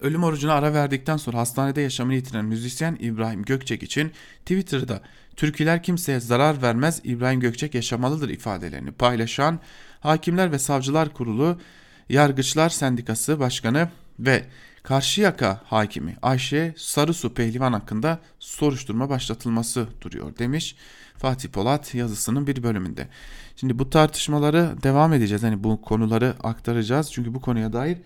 Ölüm 0.00 0.24
orucuna 0.24 0.54
ara 0.54 0.74
verdikten 0.74 1.16
sonra 1.16 1.38
hastanede 1.38 1.80
yaşamını 1.80 2.14
yitiren 2.14 2.44
müzisyen 2.44 2.96
İbrahim 3.00 3.42
Gökçek 3.42 3.82
için 3.82 4.12
Twitter'da 4.40 5.02
Türküler 5.36 5.82
kimseye 5.82 6.20
zarar 6.20 6.62
vermez 6.62 7.00
İbrahim 7.04 7.40
Gökçek 7.40 7.74
yaşamalıdır 7.74 8.28
ifadelerini 8.28 8.92
paylaşan 8.92 9.60
Hakimler 10.00 10.52
ve 10.52 10.58
Savcılar 10.58 11.12
Kurulu 11.12 11.60
Yargıçlar 12.08 12.68
Sendikası 12.68 13.40
Başkanı 13.40 13.88
ve 14.18 14.44
Karşıyaka 14.82 15.60
Hakimi 15.64 16.16
Ayşe 16.22 16.74
Sarısu 16.76 17.34
Pehlivan 17.34 17.72
hakkında 17.72 18.20
soruşturma 18.38 19.10
başlatılması 19.10 19.86
duruyor 20.00 20.38
demiş 20.38 20.76
Fatih 21.18 21.48
Polat 21.48 21.94
yazısının 21.94 22.46
bir 22.46 22.62
bölümünde. 22.62 23.08
Şimdi 23.56 23.78
bu 23.78 23.90
tartışmaları 23.90 24.74
devam 24.82 25.12
edeceğiz. 25.12 25.42
Hani 25.42 25.64
bu 25.64 25.82
konuları 25.82 26.34
aktaracağız. 26.42 27.12
Çünkü 27.12 27.34
bu 27.34 27.40
konuya 27.40 27.72
dair 27.72 27.98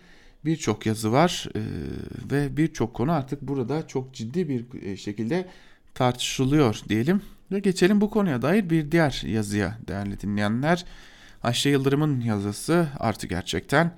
birçok 0.45 0.87
yazı 0.87 1.13
var 1.13 1.47
e, 1.55 1.61
ve 2.33 2.57
birçok 2.57 2.95
konu 2.95 3.13
artık 3.13 3.43
burada 3.43 3.87
çok 3.87 4.15
ciddi 4.15 4.49
bir 4.49 4.83
e, 4.83 4.97
şekilde 4.97 5.49
tartışılıyor 5.95 6.81
diyelim. 6.89 7.23
Ve 7.53 7.59
geçelim 7.59 8.01
bu 8.01 8.11
konuya 8.11 8.43
dair 8.43 8.71
bir 8.71 8.93
diğer 8.93 9.23
yazıya 9.27 9.79
değerli 9.89 10.21
dinleyenler. 10.21 10.85
Ayşe 11.43 11.71
Yıldırım'ın 11.71 12.21
yazısı 12.21 12.89
artı 12.99 13.27
gerçekten. 13.27 13.97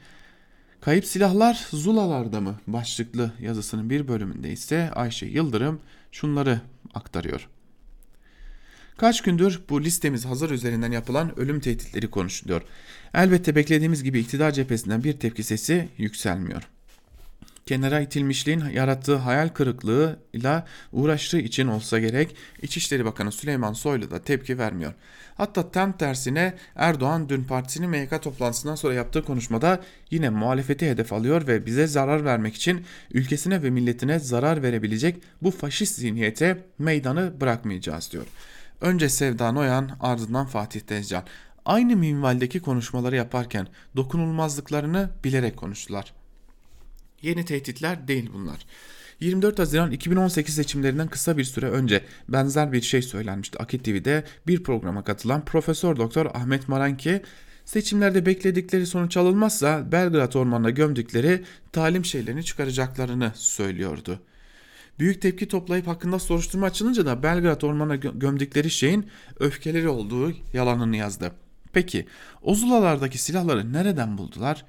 Kayıp 0.81 1.05
silahlar 1.05 1.67
Zulalarda 1.71 2.41
mı 2.41 2.55
başlıklı 2.67 3.33
yazısının 3.41 3.91
bir 3.91 4.09
bölümünde 4.09 4.53
ise 4.53 4.91
Ayşe 4.95 5.27
Yıldırım 5.27 5.81
şunları 6.13 6.61
aktarıyor. 6.95 7.49
Kaç 9.03 9.21
gündür 9.21 9.61
bu 9.69 9.85
listemiz 9.85 10.27
hazır 10.27 10.51
üzerinden 10.51 10.93
yapılan 10.93 11.39
ölüm 11.39 11.61
tehditleri 11.61 12.11
konuşuluyor. 12.11 12.63
Elbette 13.15 13.57
beklediğimiz 13.57 14.03
gibi 14.03 14.19
iktidar 14.19 14.51
cephesinden 14.51 15.05
bir 15.05 15.13
tepki 15.13 15.43
sesi 15.43 15.89
yükselmiyor. 15.99 16.63
Kenara 17.67 18.01
itilmişliğin 18.01 18.65
yarattığı 18.65 19.17
hayal 19.17 19.49
kırıklığıyla 19.49 20.67
uğraştığı 20.93 21.39
için 21.39 21.67
olsa 21.67 21.99
gerek 21.99 22.37
İçişleri 22.63 23.05
Bakanı 23.05 23.33
Süleyman 23.33 23.73
Soylu 23.73 24.11
da 24.11 24.23
tepki 24.23 24.59
vermiyor. 24.59 24.93
Hatta 25.35 25.71
tam 25.71 25.97
tersine 25.97 26.55
Erdoğan 26.77 27.29
dün 27.29 27.45
partisinin 27.45 27.91
MYK 27.91 28.23
toplantısından 28.23 28.75
sonra 28.75 28.95
yaptığı 28.95 29.25
konuşmada 29.25 29.81
yine 30.11 30.31
muhalefeti 30.31 30.91
hedef 30.91 31.13
alıyor 31.13 31.47
ve 31.47 31.67
bize 31.67 31.87
zarar 31.87 32.25
vermek 32.25 32.55
için 32.55 32.85
ülkesine 33.13 33.63
ve 33.63 33.71
milletine 33.71 34.19
zarar 34.19 34.63
verebilecek 34.63 35.17
bu 35.43 35.51
faşist 35.51 35.95
zihniyete 35.95 36.65
meydanı 36.79 37.41
bırakmayacağız 37.41 38.13
diyor. 38.13 38.27
Önce 38.83 39.09
Sevda 39.09 39.53
Noyan 39.53 39.91
ardından 40.01 40.47
Fatih 40.47 40.81
Tezcan. 40.81 41.25
Aynı 41.65 41.97
minvaldeki 41.97 42.61
konuşmaları 42.61 43.17
yaparken 43.17 43.67
dokunulmazlıklarını 43.97 45.11
bilerek 45.25 45.57
konuştular. 45.57 46.13
Yeni 47.23 47.45
tehditler 47.45 48.09
değil 48.09 48.31
bunlar. 48.35 48.67
24 49.21 49.59
Haziran 49.59 49.91
2018 49.91 50.55
seçimlerinden 50.55 51.09
kısa 51.09 51.39
bir 51.39 51.45
süre 51.45 51.71
önce 51.71 52.05
benzer 52.29 52.73
bir 52.73 52.83
şey 52.83 53.03
söylenmişti. 53.03 53.59
Akit 53.59 53.85
TV'de 53.85 54.25
bir 54.47 54.63
programa 54.63 55.05
katılan 55.05 55.45
Profesör 55.45 55.97
Doktor 55.97 56.27
Ahmet 56.27 56.69
Maranki 56.69 57.23
seçimlerde 57.65 58.27
bekledikleri 58.27 58.87
sonuç 58.87 59.17
alınmazsa 59.17 59.93
Belgrad 59.93 60.33
Ormanı'na 60.33 60.71
gömdükleri 60.71 61.45
talim 61.73 62.05
şeylerini 62.05 62.45
çıkaracaklarını 62.45 63.33
söylüyordu. 63.35 64.21
Büyük 65.03 65.23
tepki 65.23 65.49
toplayıp 65.49 65.87
hakkında 65.87 66.19
soruşturma 66.19 66.67
açılınca 66.67 67.07
da 67.07 67.23
Belgrad 67.23 67.63
ormana 67.63 67.97
gömdükleri 67.97 68.71
şeyin 68.71 69.07
öfkeleri 69.41 69.89
olduğu 69.89 70.33
yalanını 70.53 70.97
yazdı. 70.97 71.33
Peki 71.73 72.07
o 72.43 72.55
zulalardaki 72.55 73.19
silahları 73.19 73.73
nereden 73.73 74.19
buldular? 74.19 74.65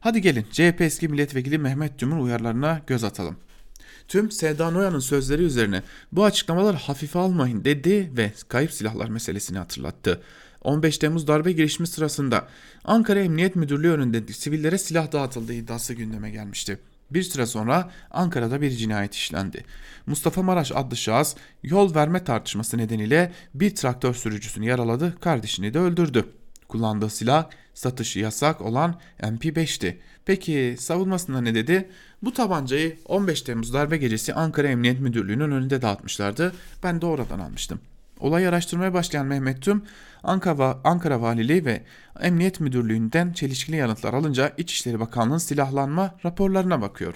Hadi 0.00 0.20
gelin 0.20 0.46
CHP 0.52 0.80
eski 0.80 1.08
milletvekili 1.08 1.58
Mehmet 1.58 1.98
Tüm'ün 1.98 2.20
uyarılarına 2.20 2.80
göz 2.86 3.04
atalım. 3.04 3.36
Tüm 4.08 4.30
Seda 4.30 4.70
Noyan'ın 4.70 4.98
sözleri 4.98 5.42
üzerine 5.42 5.82
bu 6.12 6.24
açıklamalar 6.24 6.76
hafife 6.76 7.18
almayın 7.18 7.64
dedi 7.64 8.10
ve 8.16 8.32
kayıp 8.48 8.72
silahlar 8.72 9.08
meselesini 9.08 9.58
hatırlattı. 9.58 10.22
15 10.62 10.98
Temmuz 10.98 11.26
darbe 11.26 11.52
girişimi 11.52 11.86
sırasında 11.86 12.48
Ankara 12.84 13.20
Emniyet 13.20 13.56
Müdürlüğü 13.56 13.90
önünde 13.90 14.32
sivillere 14.32 14.78
silah 14.78 15.12
dağıtıldığı 15.12 15.54
iddiası 15.54 15.94
gündeme 15.94 16.30
gelmişti. 16.30 16.78
Bir 17.10 17.22
süre 17.22 17.46
sonra 17.46 17.90
Ankara'da 18.10 18.60
bir 18.60 18.70
cinayet 18.70 19.14
işlendi. 19.14 19.64
Mustafa 20.06 20.42
Maraş 20.42 20.72
adlı 20.72 20.96
şahıs 20.96 21.36
yol 21.62 21.94
verme 21.94 22.24
tartışması 22.24 22.78
nedeniyle 22.78 23.32
bir 23.54 23.74
traktör 23.74 24.14
sürücüsünü 24.14 24.66
yaraladı, 24.66 25.20
kardeşini 25.20 25.74
de 25.74 25.78
öldürdü. 25.78 26.24
Kullandığı 26.68 27.10
silah 27.10 27.46
satışı 27.74 28.18
yasak 28.18 28.60
olan 28.60 29.00
MP5'ti. 29.20 30.00
Peki 30.24 30.76
savunmasında 30.78 31.40
ne 31.40 31.54
dedi? 31.54 31.90
Bu 32.22 32.32
tabancayı 32.32 32.98
15 33.04 33.42
Temmuz 33.42 33.74
darbe 33.74 33.96
gecesi 33.96 34.34
Ankara 34.34 34.68
Emniyet 34.68 35.00
Müdürlüğü'nün 35.00 35.50
önünde 35.50 35.82
dağıtmışlardı. 35.82 36.52
Ben 36.82 37.00
de 37.00 37.06
oradan 37.06 37.38
almıştım. 37.38 37.80
Olayı 38.20 38.48
araştırmaya 38.48 38.94
başlayan 38.94 39.26
Mehmet 39.26 39.62
Tüm, 39.62 39.82
Ankara, 40.22 40.78
Ankara 40.84 41.22
Valiliği 41.22 41.64
ve 41.64 41.82
Emniyet 42.20 42.60
Müdürlüğü'nden 42.60 43.32
çelişkili 43.32 43.76
yanıtlar 43.76 44.14
alınca 44.14 44.52
İçişleri 44.58 45.00
Bakanlığı'nın 45.00 45.38
silahlanma 45.38 46.14
raporlarına 46.24 46.80
bakıyor. 46.80 47.14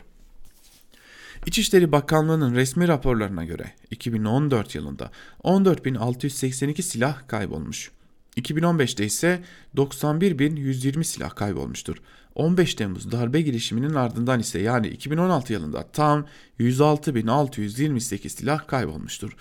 İçişleri 1.47 1.93
Bakanlığı'nın 1.93 2.55
resmi 2.55 2.89
raporlarına 2.89 3.45
göre 3.45 3.73
2014 3.91 4.75
yılında 4.75 5.11
14.682 5.45 6.83
silah 6.83 7.29
kaybolmuş. 7.29 7.91
2015'te 8.37 9.05
ise 9.05 9.43
91.120 9.77 11.05
silah 11.05 11.37
kaybolmuştur. 11.37 11.97
15 12.35 12.75
Temmuz 12.75 13.13
darbe 13.13 13.41
girişiminin 13.41 13.95
ardından 13.95 14.41
ise 14.41 14.59
yani 14.59 14.89
2016 14.89 15.53
yılında 15.53 15.87
tam 15.93 16.27
106.628 16.61 18.29
silah 18.29 18.67
kaybolmuştur. 18.67 19.37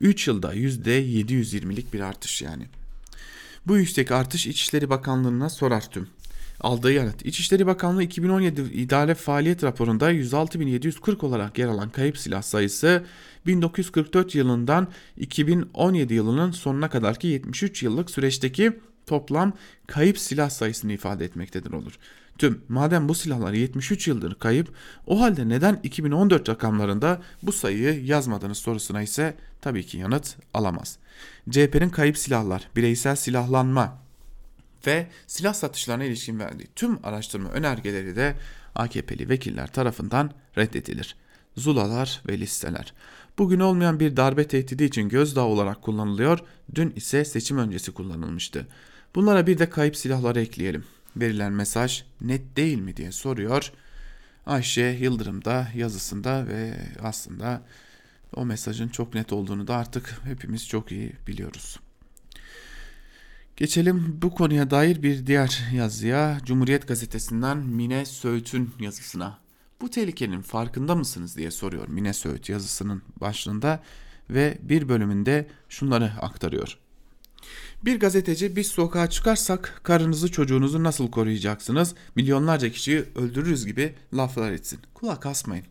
3 0.00 0.28
yılda 0.28 0.54
%720'lik 0.54 1.94
bir 1.94 2.00
artış 2.00 2.42
yani. 2.42 2.66
Bu 3.66 3.76
yüksek 3.76 4.12
artış 4.12 4.46
İçişleri 4.46 4.90
Bakanlığı'na 4.90 5.50
sorar 5.50 5.90
tüm. 5.90 6.08
Aldığı 6.60 6.92
yanıt. 6.92 7.26
İçişleri 7.26 7.66
Bakanlığı 7.66 8.02
2017 8.02 8.60
idare 8.60 9.14
faaliyet 9.14 9.64
raporunda 9.64 10.12
106.740 10.12 11.26
olarak 11.26 11.58
yer 11.58 11.68
alan 11.68 11.90
kayıp 11.90 12.18
silah 12.18 12.42
sayısı 12.42 13.04
1944 13.46 14.34
yılından 14.34 14.88
2017 15.16 16.14
yılının 16.14 16.50
sonuna 16.50 16.90
kadarki 16.90 17.26
73 17.26 17.82
yıllık 17.82 18.10
süreçteki 18.10 18.72
toplam 19.06 19.52
kayıp 19.86 20.18
silah 20.18 20.50
sayısını 20.50 20.92
ifade 20.92 21.24
etmektedir 21.24 21.72
olur. 21.72 21.98
Tüm 22.38 22.60
madem 22.68 23.08
bu 23.08 23.14
silahlar 23.14 23.52
73 23.52 24.08
yıldır 24.08 24.34
kayıp 24.34 24.68
o 25.06 25.20
halde 25.20 25.48
neden 25.48 25.80
2014 25.82 26.48
rakamlarında 26.48 27.22
bu 27.42 27.52
sayıyı 27.52 28.04
yazmadınız 28.04 28.58
sorusuna 28.58 29.02
ise 29.02 29.34
tabii 29.60 29.86
ki 29.86 29.98
yanıt 29.98 30.36
alamaz. 30.54 30.98
CHP'nin 31.50 31.90
kayıp 31.90 32.18
silahlar, 32.18 32.68
bireysel 32.76 33.16
silahlanma 33.16 33.98
ve 34.86 35.06
silah 35.26 35.54
satışlarına 35.54 36.04
ilişkin 36.04 36.38
verdiği 36.38 36.68
tüm 36.76 37.06
araştırma 37.06 37.50
önergeleri 37.50 38.16
de 38.16 38.34
AKP'li 38.74 39.28
vekiller 39.28 39.72
tarafından 39.72 40.30
reddedilir. 40.58 41.16
Zulalar 41.56 42.22
ve 42.28 42.38
listeler. 42.38 42.92
Bugün 43.38 43.60
olmayan 43.60 44.00
bir 44.00 44.16
darbe 44.16 44.48
tehdidi 44.48 44.84
için 44.84 45.08
gözdağı 45.08 45.44
olarak 45.44 45.82
kullanılıyor, 45.82 46.38
dün 46.74 46.92
ise 46.96 47.24
seçim 47.24 47.58
öncesi 47.58 47.92
kullanılmıştı. 47.92 48.66
Bunlara 49.14 49.46
bir 49.46 49.58
de 49.58 49.70
kayıp 49.70 49.96
silahları 49.96 50.40
ekleyelim. 50.40 50.84
Verilen 51.16 51.52
mesaj 51.52 52.04
net 52.20 52.56
değil 52.56 52.78
mi 52.78 52.96
diye 52.96 53.12
soruyor. 53.12 53.72
Ayşe 54.46 54.98
Yıldırım 55.00 55.44
da 55.44 55.68
yazısında 55.74 56.46
ve 56.46 56.74
aslında 57.02 57.62
o 58.34 58.44
mesajın 58.44 58.88
çok 58.88 59.14
net 59.14 59.32
olduğunu 59.32 59.66
da 59.66 59.76
artık 59.76 60.20
hepimiz 60.24 60.68
çok 60.68 60.92
iyi 60.92 61.12
biliyoruz. 61.26 61.80
Geçelim 63.56 64.18
bu 64.22 64.30
konuya 64.30 64.70
dair 64.70 65.02
bir 65.02 65.26
diğer 65.26 65.62
yazıya 65.74 66.40
Cumhuriyet 66.44 66.88
Gazetesi'nden 66.88 67.58
Mine 67.58 68.06
Söğüt'ün 68.06 68.74
yazısına. 68.80 69.38
Bu 69.80 69.90
tehlikenin 69.90 70.42
farkında 70.42 70.94
mısınız 70.94 71.36
diye 71.36 71.50
soruyor 71.50 71.88
Mine 71.88 72.12
Söğüt 72.12 72.48
yazısının 72.48 73.02
başlığında 73.20 73.82
ve 74.30 74.58
bir 74.62 74.88
bölümünde 74.88 75.46
şunları 75.68 76.12
aktarıyor. 76.20 76.78
Bir 77.84 78.00
gazeteci 78.00 78.56
biz 78.56 78.66
sokağa 78.66 79.10
çıkarsak 79.10 79.80
karınızı 79.82 80.30
çocuğunuzu 80.30 80.82
nasıl 80.82 81.10
koruyacaksınız? 81.10 81.94
Milyonlarca 82.14 82.70
kişiyi 82.70 83.04
öldürürüz 83.14 83.66
gibi 83.66 83.94
laflar 84.14 84.52
etsin. 84.52 84.80
Kulak 84.94 85.26
asmayın. 85.26 85.66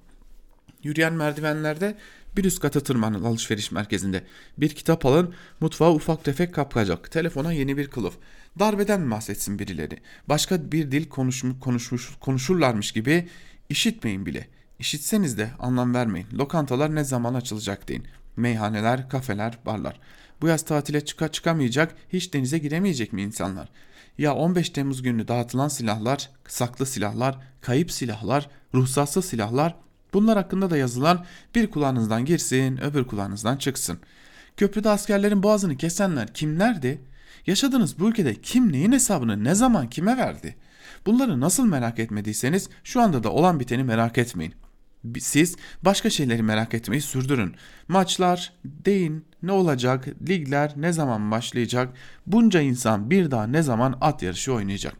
Yürüyen 0.84 1.14
merdivenlerde 1.14 1.98
bir 2.38 2.46
üst 2.46 2.60
kata 2.60 2.80
tırmanın 2.80 3.24
alışveriş 3.24 3.72
merkezinde. 3.72 4.24
Bir 4.58 4.70
kitap 4.70 5.06
alın, 5.06 5.34
mutfağa 5.60 5.94
ufak 5.94 6.24
tefek 6.24 6.54
kapkacak. 6.54 7.12
Telefona 7.12 7.54
yeni 7.54 7.78
bir 7.78 7.88
kılıf. 7.88 8.14
Darbeden 8.60 9.12
bahsetsin 9.12 9.60
birileri. 9.60 10.00
Başka 10.30 10.72
bir 10.72 10.92
dil 10.92 11.10
konuşmuş, 11.10 11.60
konuşmuş, 11.60 12.10
konuşurlarmış 12.20 12.92
gibi 12.92 13.28
işitmeyin 13.70 14.26
bile. 14.26 14.48
İşitseniz 14.80 15.38
de 15.38 15.50
anlam 15.60 15.94
vermeyin. 15.94 16.28
Lokantalar 16.34 16.96
ne 16.96 17.04
zaman 17.04 17.34
açılacak 17.34 17.88
deyin. 17.88 18.08
Meyhaneler, 18.38 19.10
kafeler, 19.10 19.60
barlar. 19.66 20.00
Bu 20.42 20.48
yaz 20.48 20.62
tatile 20.66 21.06
çıka 21.06 21.28
çıkamayacak, 21.28 21.96
hiç 22.14 22.34
denize 22.34 22.58
giremeyecek 22.58 23.14
mi 23.14 23.22
insanlar? 23.22 23.70
Ya 24.18 24.36
15 24.36 24.70
Temmuz 24.70 25.02
günü 25.02 25.28
dağıtılan 25.28 25.68
silahlar, 25.68 26.30
saklı 26.48 26.86
silahlar, 26.86 27.38
kayıp 27.62 27.92
silahlar, 27.92 28.50
ruhsatsız 28.74 29.26
silahlar 29.26 29.76
bunlar 30.16 30.38
hakkında 30.38 30.70
da 30.70 30.78
yazılan 30.78 31.26
bir 31.56 31.72
kulağınızdan 31.72 32.26
girsin, 32.26 32.84
öbür 32.84 33.04
kulağınızdan 33.04 33.58
çıksın. 33.58 34.00
Köprüde 34.58 34.90
askerlerin 34.90 35.44
boğazını 35.44 35.78
kesenler 35.78 36.34
kimlerdi? 36.34 37.02
Yaşadığınız 37.48 38.00
bu 38.00 38.10
ülkede 38.10 38.36
kim 38.36 38.72
neyin 38.72 38.92
hesabını 38.92 39.44
ne 39.44 39.56
zaman 39.56 39.90
kime 39.90 40.18
verdi? 40.18 40.56
Bunları 41.06 41.42
nasıl 41.42 41.66
merak 41.66 42.00
etmediyseniz 42.00 42.70
şu 42.84 43.02
anda 43.02 43.24
da 43.24 43.32
olan 43.32 43.60
biteni 43.60 43.84
merak 43.84 44.18
etmeyin. 44.18 44.54
Siz 45.20 45.56
başka 45.82 46.10
şeyleri 46.10 46.44
merak 46.44 46.74
etmeyi 46.74 47.02
sürdürün. 47.02 47.56
Maçlar, 47.88 48.54
deyin, 48.66 49.26
ne 49.44 49.52
olacak, 49.52 50.08
ligler 50.30 50.74
ne 50.76 50.94
zaman 50.94 51.32
başlayacak, 51.32 51.94
bunca 52.28 52.62
insan 52.62 53.10
bir 53.10 53.32
daha 53.32 53.48
ne 53.48 53.62
zaman 53.62 53.98
at 54.02 54.24
yarışı 54.24 54.54
oynayacak. 54.54 54.96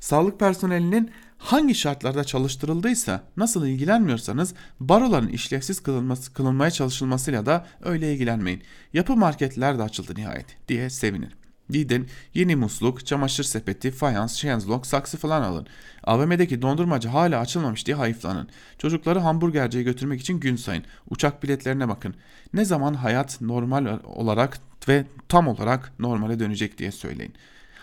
Sağlık 0.00 0.40
personelinin 0.40 1.10
hangi 1.40 1.74
şartlarda 1.74 2.24
çalıştırıldıysa 2.24 3.22
nasıl 3.36 3.66
ilgilenmiyorsanız 3.66 4.54
baroların 4.80 5.28
işlevsiz 5.28 5.82
kılınması, 5.82 6.32
kılınmaya 6.32 6.70
çalışılmasıyla 6.70 7.46
da 7.46 7.66
öyle 7.82 8.14
ilgilenmeyin. 8.14 8.62
Yapı 8.92 9.16
marketler 9.16 9.78
de 9.78 9.82
açıldı 9.82 10.14
nihayet 10.16 10.46
diye 10.68 10.90
sevinin. 10.90 11.30
Gidin 11.70 12.08
yeni 12.34 12.56
musluk, 12.56 13.06
çamaşır 13.06 13.44
sepeti, 13.44 13.90
fayans, 13.90 14.34
şenzlok, 14.34 14.86
saksı 14.86 15.16
falan 15.18 15.42
alın. 15.42 15.66
AVM'deki 16.04 16.62
dondurmacı 16.62 17.08
hala 17.08 17.40
açılmamış 17.40 17.86
diye 17.86 17.96
hayıflanın. 17.96 18.48
Çocukları 18.78 19.18
hamburgerciye 19.18 19.84
götürmek 19.84 20.20
için 20.20 20.40
gün 20.40 20.56
sayın. 20.56 20.84
Uçak 21.10 21.42
biletlerine 21.42 21.88
bakın. 21.88 22.14
Ne 22.54 22.64
zaman 22.64 22.94
hayat 22.94 23.40
normal 23.40 23.98
olarak 24.04 24.58
ve 24.88 25.04
tam 25.28 25.48
olarak 25.48 25.92
normale 25.98 26.38
dönecek 26.38 26.78
diye 26.78 26.92
söyleyin. 26.92 27.34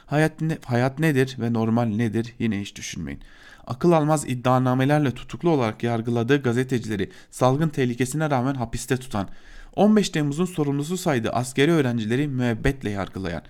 Hayat, 0.05 0.41
ne, 0.41 0.57
hayat 0.65 0.99
nedir 0.99 1.35
ve 1.39 1.53
normal 1.53 1.85
nedir 1.85 2.33
yine 2.39 2.61
hiç 2.61 2.75
düşünmeyin. 2.75 3.19
Akıl 3.67 3.91
almaz 3.91 4.29
iddianamelerle 4.29 5.11
tutuklu 5.11 5.49
olarak 5.49 5.83
yargıladığı 5.83 6.41
gazetecileri 6.41 7.09
salgın 7.31 7.69
tehlikesine 7.69 8.29
rağmen 8.29 8.55
hapiste 8.55 8.97
tutan, 8.97 9.29
15 9.75 10.09
Temmuz'un 10.09 10.45
sorumlusu 10.45 10.97
saydığı 10.97 11.29
askeri 11.29 11.71
öğrencileri 11.71 12.27
müebbetle 12.27 12.89
yargılayan, 12.89 13.41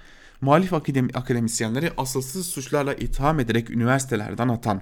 muhalif 0.42 0.74
akademisyenleri 1.14 1.92
asılsız 1.98 2.48
suçlarla 2.48 2.94
itham 2.94 3.40
ederek 3.40 3.70
üniversitelerden 3.70 4.48
atan, 4.48 4.82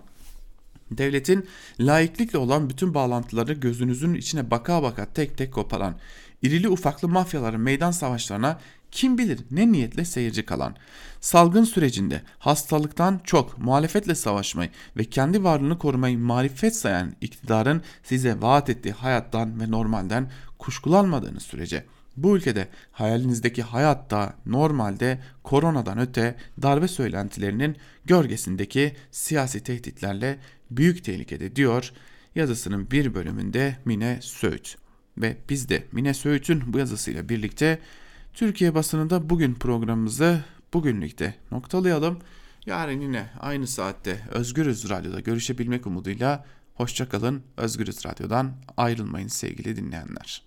devletin 0.91 1.45
laiklikle 1.79 2.37
olan 2.37 2.69
bütün 2.69 2.93
bağlantıları 2.93 3.53
gözünüzün 3.53 4.13
içine 4.13 4.51
baka 4.51 4.83
baka 4.83 5.05
tek 5.05 5.37
tek 5.37 5.53
koparan, 5.53 5.95
irili 6.41 6.69
ufaklı 6.69 7.07
mafyaların 7.07 7.61
meydan 7.61 7.91
savaşlarına 7.91 8.59
kim 8.95 9.17
bilir 9.17 9.39
ne 9.51 9.71
niyetle 9.71 10.05
seyirci 10.05 10.45
kalan, 10.45 10.75
salgın 11.21 11.63
sürecinde 11.63 12.21
hastalıktan 12.39 13.21
çok 13.23 13.57
muhalefetle 13.57 14.15
savaşmayı 14.15 14.69
ve 14.97 15.03
kendi 15.03 15.43
varlığını 15.43 15.77
korumayı 15.77 16.19
marifet 16.19 16.75
sayan 16.75 17.13
iktidarın 17.21 17.81
size 18.03 18.41
vaat 18.41 18.69
ettiği 18.69 18.91
hayattan 18.91 19.59
ve 19.59 19.71
normalden 19.71 20.31
kuşkulanmadığınız 20.59 21.43
sürece 21.43 21.85
bu 22.17 22.37
ülkede 22.37 22.67
hayalinizdeki 22.91 23.63
hayatta 23.63 24.33
normalde 24.45 25.19
koronadan 25.43 25.99
öte 25.99 26.35
darbe 26.61 26.87
söylentilerinin 26.87 27.77
gölgesindeki 28.05 28.95
siyasi 29.11 29.63
tehditlerle 29.63 30.39
büyük 30.71 31.03
tehlikede 31.03 31.55
diyor 31.55 31.91
yazısının 32.35 32.91
bir 32.91 33.13
bölümünde 33.13 33.77
Mine 33.85 34.17
Söğüt. 34.21 34.77
Ve 35.17 35.37
biz 35.49 35.69
de 35.69 35.83
Mine 35.91 36.13
Söğüt'ün 36.13 36.73
bu 36.73 36.77
yazısıyla 36.77 37.29
birlikte 37.29 37.79
Türkiye 38.35 38.75
basınında 38.75 39.29
bugün 39.29 39.53
programımızı 39.53 40.43
bugünlükte 40.73 41.35
noktalayalım. 41.51 42.19
Yarın 42.65 43.01
yine 43.01 43.29
aynı 43.39 43.67
saatte 43.67 44.21
Özgürüz 44.31 44.89
Radyo'da 44.89 45.19
görüşebilmek 45.19 45.87
umuduyla 45.87 46.45
hoşçakalın. 46.73 47.43
Özgürüz 47.57 48.05
Radyo'dan 48.05 48.53
ayrılmayın 48.77 49.27
sevgili 49.27 49.75
dinleyenler. 49.75 50.43